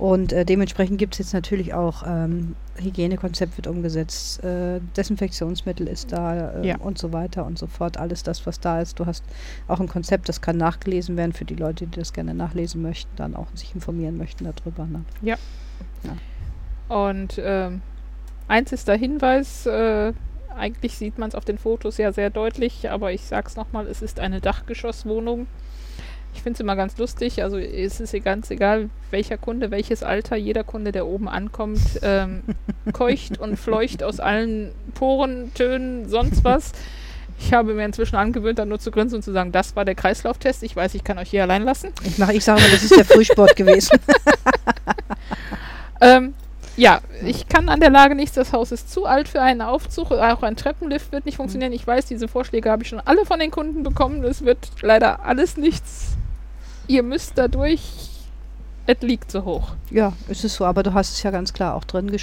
Und 0.00 0.32
äh, 0.32 0.46
dementsprechend 0.46 0.96
gibt 0.96 1.12
es 1.12 1.18
jetzt 1.18 1.34
natürlich 1.34 1.74
auch 1.74 2.04
ähm, 2.06 2.56
Hygienekonzept 2.76 3.58
wird 3.58 3.66
umgesetzt, 3.66 4.42
äh, 4.42 4.80
Desinfektionsmittel 4.96 5.86
ist 5.86 6.10
da 6.12 6.52
äh, 6.62 6.68
Ja. 6.68 6.78
und 6.78 6.96
so 6.96 7.12
weiter 7.12 7.44
und 7.44 7.58
so 7.58 7.66
fort. 7.66 7.98
Alles 7.98 8.22
das, 8.22 8.46
was 8.46 8.58
da 8.60 8.80
ist. 8.80 8.98
Du 8.98 9.04
hast 9.04 9.22
auch 9.68 9.78
ein 9.78 9.88
Konzept, 9.88 10.30
das 10.30 10.40
kann 10.40 10.56
nachgelesen 10.56 11.18
werden 11.18 11.34
für 11.34 11.44
die 11.44 11.54
Leute, 11.54 11.86
die 11.86 11.98
das 11.98 12.14
gerne 12.14 12.32
nachlesen 12.32 12.80
möchten, 12.80 13.14
dann 13.16 13.36
auch 13.36 13.48
sich 13.54 13.74
informieren 13.74 14.16
möchten 14.16 14.44
darüber. 14.44 14.86
Ne? 14.86 15.04
Und 16.88 17.38
ähm, 17.42 17.82
eins 18.48 18.72
ist 18.72 18.88
der 18.88 18.96
Hinweis, 18.96 19.66
äh, 19.66 20.14
eigentlich 20.56 20.96
sieht 20.96 21.18
man 21.18 21.28
es 21.28 21.34
auf 21.34 21.44
den 21.44 21.58
Fotos 21.58 21.98
ja 21.98 22.10
sehr 22.12 22.30
deutlich, 22.30 22.90
aber 22.90 23.12
ich 23.12 23.20
sag's 23.26 23.54
nochmal, 23.54 23.86
es 23.86 24.00
ist 24.00 24.18
eine 24.18 24.40
Dachgeschosswohnung. 24.40 25.46
Ich 26.34 26.42
finde 26.42 26.56
es 26.56 26.60
immer 26.60 26.76
ganz 26.76 26.96
lustig, 26.98 27.42
also 27.42 27.58
es 27.58 28.00
ist 28.00 28.24
ganz 28.24 28.50
egal, 28.50 28.88
welcher 29.10 29.36
Kunde, 29.36 29.70
welches 29.70 30.02
Alter, 30.02 30.36
jeder 30.36 30.64
Kunde, 30.64 30.92
der 30.92 31.06
oben 31.06 31.28
ankommt, 31.28 31.80
ähm, 32.02 32.42
keucht 32.92 33.38
und 33.38 33.56
fleucht 33.58 34.02
aus 34.02 34.20
allen 34.20 34.72
Poren, 34.94 35.52
Tönen, 35.54 36.08
sonst 36.08 36.44
was. 36.44 36.72
Ich 37.38 37.52
habe 37.54 37.74
mir 37.74 37.84
inzwischen 37.84 38.16
angewöhnt, 38.16 38.58
dann 38.58 38.68
nur 38.68 38.78
zu 38.78 38.90
grinsen 38.90 39.16
und 39.16 39.22
zu 39.22 39.32
sagen, 39.32 39.50
das 39.50 39.74
war 39.74 39.84
der 39.84 39.94
Kreislauftest. 39.94 40.62
Ich 40.62 40.76
weiß, 40.76 40.94
ich 40.94 41.04
kann 41.04 41.18
euch 41.18 41.30
hier 41.30 41.42
allein 41.42 41.62
lassen. 41.62 41.90
Ich, 42.04 42.18
mach, 42.18 42.28
ich 42.28 42.44
sage 42.44 42.60
mal, 42.60 42.70
das 42.70 42.82
ist 42.82 42.96
der 42.96 43.04
Frühsport 43.04 43.56
gewesen. 43.56 43.98
Ähm, 46.00 46.34
ja, 46.80 47.00
ich 47.26 47.46
kann 47.46 47.68
an 47.68 47.80
der 47.80 47.90
Lage 47.90 48.14
nichts. 48.14 48.34
Das 48.34 48.52
Haus 48.54 48.72
ist 48.72 48.90
zu 48.90 49.04
alt 49.04 49.28
für 49.28 49.42
einen 49.42 49.60
Aufzug. 49.60 50.10
Auch 50.12 50.42
ein 50.42 50.56
Treppenlift 50.56 51.12
wird 51.12 51.26
nicht 51.26 51.36
funktionieren. 51.36 51.72
Ich 51.74 51.86
weiß, 51.86 52.06
diese 52.06 52.26
Vorschläge 52.26 52.70
habe 52.70 52.82
ich 52.82 52.88
schon 52.88 53.00
alle 53.00 53.26
von 53.26 53.38
den 53.38 53.50
Kunden 53.50 53.82
bekommen. 53.82 54.24
Es 54.24 54.44
wird 54.44 54.70
leider 54.80 55.22
alles 55.24 55.58
nichts. 55.58 56.16
Ihr 56.86 57.02
müsst 57.02 57.32
dadurch. 57.36 57.82
Es 58.86 58.96
liegt 59.02 59.30
so 59.30 59.44
hoch. 59.44 59.72
Ja, 59.90 60.14
es 60.28 60.42
ist 60.42 60.54
so, 60.56 60.64
aber 60.64 60.82
du 60.82 60.94
hast 60.94 61.10
es 61.12 61.22
ja 61.22 61.30
ganz 61.30 61.52
klar 61.52 61.74
auch 61.74 61.84
drin 61.84 62.08
äh, 62.08 62.18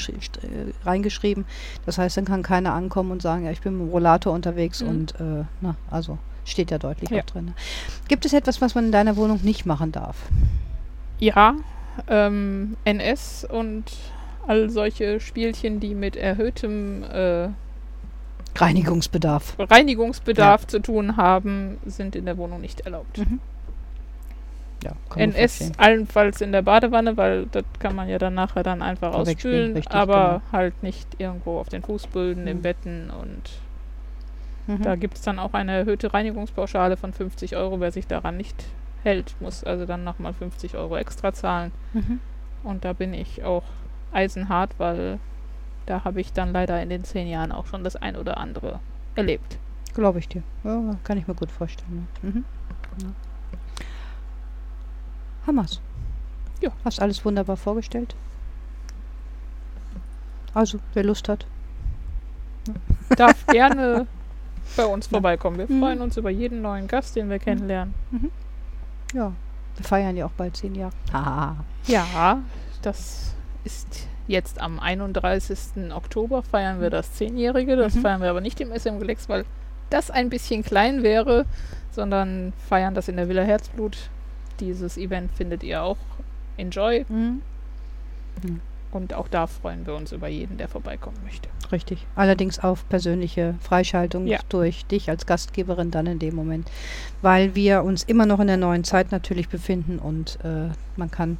reingeschrieben. 0.83 1.45
Das 1.85 1.99
heißt, 1.99 2.17
dann 2.17 2.25
kann 2.25 2.41
keiner 2.41 2.73
ankommen 2.73 3.11
und 3.11 3.21
sagen, 3.21 3.45
ja, 3.45 3.51
ich 3.51 3.61
bin 3.61 3.77
mit 3.77 3.87
dem 3.87 3.91
Rollator 3.91 4.33
unterwegs 4.33 4.81
Mhm. 4.81 4.89
und 4.89 5.11
äh, 5.21 5.45
na, 5.61 5.75
also 5.91 6.17
steht 6.45 6.71
ja 6.71 6.79
deutlich 6.79 7.11
Ja. 7.11 7.21
auch 7.21 7.25
drin. 7.25 7.53
Gibt 8.07 8.25
es 8.25 8.33
etwas, 8.33 8.59
was 8.59 8.73
man 8.73 8.85
in 8.85 8.91
deiner 8.91 9.15
Wohnung 9.17 9.39
nicht 9.43 9.65
machen 9.67 9.91
darf? 9.91 10.17
Ja, 11.19 11.53
ähm, 12.07 12.75
NS 12.85 13.45
und 13.49 13.83
all 14.47 14.69
solche 14.69 15.19
Spielchen, 15.19 15.79
die 15.79 15.93
mit 15.95 16.15
erhöhtem 16.15 17.03
äh, 17.03 17.49
Reinigungsbedarf. 18.55 19.55
Reinigungsbedarf 19.59 20.65
zu 20.67 20.79
tun 20.79 21.17
haben, 21.17 21.77
sind 21.85 22.15
in 22.15 22.25
der 22.25 22.37
Wohnung 22.37 22.61
nicht 22.61 22.81
erlaubt. 22.81 23.17
Mhm. 23.19 23.39
Ja, 24.83 24.91
NS 25.15 25.71
allenfalls 25.77 26.39
in 26.41 26.51
der 26.51 26.61
Badewanne, 26.61 27.17
weil 27.17 27.47
das 27.47 27.63
kann 27.79 27.95
man 27.95 28.07
ja 28.09 28.19
dann 28.19 28.35
nachher 28.35 28.61
dann 28.63 28.81
einfach 28.83 29.11
Vorwegspülen, 29.11 29.55
ausspülen, 29.71 29.75
richtig, 29.75 29.95
aber 29.95 30.41
halt 30.51 30.81
nicht 30.83 31.07
irgendwo 31.19 31.59
auf 31.59 31.67
den 31.69 31.81
Fußböden, 31.81 32.43
Mhm. 32.43 32.47
im 32.49 32.61
Betten 32.61 33.09
und 33.09 33.41
Mhm. 34.67 34.83
da 34.83 34.95
gibt 34.95 35.15
es 35.15 35.21
dann 35.23 35.39
auch 35.39 35.53
eine 35.53 35.71
erhöhte 35.77 36.13
Reinigungspauschale 36.13 36.95
von 36.97 37.11
50 37.13 37.55
Euro. 37.55 37.79
Wer 37.79 37.91
sich 37.91 38.05
daran 38.05 38.37
nicht 38.37 38.65
hält, 39.03 39.35
muss 39.39 39.63
also 39.63 39.85
dann 39.85 40.03
nochmal 40.03 40.33
50 40.33 40.75
Euro 40.75 40.95
extra 40.97 41.33
zahlen. 41.33 41.71
Mhm. 41.93 42.19
Und 42.63 42.85
da 42.85 42.93
bin 42.93 43.13
ich 43.13 43.43
auch 43.43 43.63
eisenhart, 44.17 44.71
weil 44.79 45.19
da 45.85 46.03
habe 46.03 46.19
ich 46.19 46.33
dann 46.33 46.51
leider 46.51 46.81
in 46.81 46.89
den 46.89 47.03
zehn 47.05 47.27
Jahren 47.27 47.51
auch 47.51 47.67
schon 47.67 47.83
das 47.83 47.95
ein 47.95 48.15
oder 48.17 48.37
andere 48.37 48.79
erlebt. 49.15 49.57
Glaube 49.93 50.19
ich 50.19 50.27
dir. 50.27 50.43
Ja, 50.63 50.95
kann 51.03 51.17
ich 51.17 51.27
mir 51.27 51.33
gut 51.35 51.51
vorstellen. 51.51 52.07
Mhm. 52.21 52.43
Ja. 53.01 53.07
Hammers. 55.47 55.79
Ja. 56.61 56.71
Hast 56.83 57.01
alles 57.01 57.23
wunderbar 57.23 57.55
vorgestellt. 57.57 58.15
Also, 60.53 60.79
wer 60.93 61.03
Lust 61.03 61.29
hat. 61.29 61.45
Darf 63.15 63.45
gerne 63.47 64.07
bei 64.75 64.85
uns 64.85 65.07
vorbeikommen. 65.07 65.57
Wir 65.57 65.67
Mhm. 65.69 65.79
freuen 65.79 66.01
uns 66.01 66.17
über 66.17 66.29
jeden 66.29 66.61
neuen 66.61 66.87
Gast, 66.87 67.15
den 67.15 67.29
wir 67.29 67.39
kennenlernen. 67.39 67.93
Ja. 69.13 69.31
Wir 69.77 69.85
feiern 69.85 70.17
ja 70.17 70.25
auch 70.25 70.31
bald 70.31 70.57
zehn 70.57 70.75
Jahre. 70.75 70.93
Haha. 71.13 71.55
Ja, 71.87 72.39
das 72.81 73.33
ist 73.67 74.07
jetzt 74.27 74.61
am 74.61 74.79
31. 74.79 75.91
Oktober 75.93 76.41
feiern 76.41 76.79
wir 76.81 76.89
das 76.89 77.13
Zehnjährige. 77.13 77.75
Das 77.75 77.95
Mhm. 77.95 78.01
feiern 78.01 78.21
wir 78.21 78.29
aber 78.29 78.41
nicht 78.41 78.59
im 78.61 78.71
SM 78.71 78.97
Gelex, 78.99 79.27
weil 79.27 79.43
das 79.89 80.09
ein 80.09 80.29
bisschen 80.29 80.63
klein 80.63 81.03
wäre, 81.03 81.45
sondern 81.91 82.53
feiern 82.69 82.93
das 82.95 83.07
in 83.09 83.17
der 83.17 83.27
Villa 83.29 83.43
Herzblut. 83.43 83.97
Dieses 84.61 84.97
Event 84.97 85.31
findet 85.33 85.63
ihr 85.63 85.83
auch. 85.83 85.97
Enjoy. 86.57 87.05
Mhm. 87.09 87.41
Und 88.91 89.13
auch 89.13 89.27
da 89.27 89.47
freuen 89.47 89.85
wir 89.85 89.95
uns 89.95 90.11
über 90.13 90.27
jeden, 90.29 90.57
der 90.57 90.69
vorbeikommen 90.69 91.17
möchte. 91.23 91.49
Richtig. 91.71 92.05
Allerdings 92.15 92.59
auf 92.59 92.87
persönliche 92.87 93.55
Freischaltung 93.59 94.27
Ja. 94.27 94.39
durch 94.49 94.85
dich 94.85 95.09
als 95.09 95.25
Gastgeberin 95.25 95.91
dann 95.91 96.07
in 96.07 96.19
dem 96.19 96.35
Moment. 96.35 96.71
Weil 97.21 97.53
wir 97.53 97.83
uns 97.83 98.03
immer 98.03 98.25
noch 98.25 98.39
in 98.39 98.47
der 98.47 98.57
neuen 98.57 98.83
Zeit 98.85 99.11
natürlich 99.11 99.49
befinden 99.49 99.99
und 99.99 100.39
äh, 100.43 100.69
man 100.95 101.11
kann, 101.11 101.37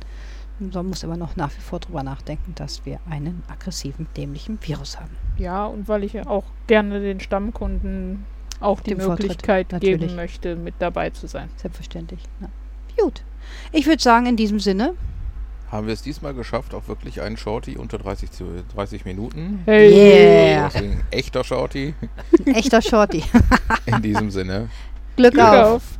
man 0.60 0.88
muss 0.88 1.04
immer 1.04 1.18
noch 1.18 1.36
nach 1.36 1.52
wie 1.56 1.62
vor 1.62 1.80
drüber 1.80 2.04
nachdenken, 2.04 2.54
dass 2.56 2.86
wir 2.86 3.00
einen 3.10 3.44
aggressiven, 3.48 4.08
dämlichen 4.16 4.58
Virus 4.62 5.00
haben. 5.00 5.16
Ja, 5.38 5.66
und 5.66 5.88
weil 5.88 6.04
ich 6.04 6.14
ja 6.14 6.26
auch 6.28 6.46
gerne 6.68 7.00
den 7.00 7.20
Stammkunden 7.20 8.26
auch 8.60 8.82
die 8.82 8.96
Vortritt, 8.96 9.28
Möglichkeit 9.28 9.72
natürlich. 9.72 10.00
geben 10.00 10.16
möchte, 10.16 10.56
mit 10.56 10.76
dabei 10.80 11.12
zu 11.12 11.28
sein. 11.28 11.50
Selbstverständlich. 11.58 12.22
Ja. 12.42 12.50
Gut. 13.02 13.24
Ich 13.72 13.86
würde 13.86 14.02
sagen, 14.02 14.26
in 14.26 14.36
diesem 14.36 14.60
Sinne, 14.60 14.96
Haben 15.72 15.86
wir 15.88 15.94
es 15.94 16.02
diesmal 16.02 16.34
geschafft, 16.34 16.74
auch 16.74 16.88
wirklich 16.88 17.22
einen 17.22 17.36
Shorty 17.38 17.78
unter 17.78 17.98
30, 17.98 18.32
zu, 18.32 18.46
30 18.74 19.04
Minuten? 19.06 19.64
Yeah. 19.68 20.70
Deswegen 20.70 21.04
echter 21.12 21.44
Shorty. 21.44 21.94
echter 22.46 22.82
Shorty. 22.82 23.24
In 23.86 24.02
diesem 24.02 24.32
Sinne. 24.32 24.70
Glück, 25.18 25.34
Glück 25.34 25.46
auf. 25.46 25.76
auf. 25.76 25.97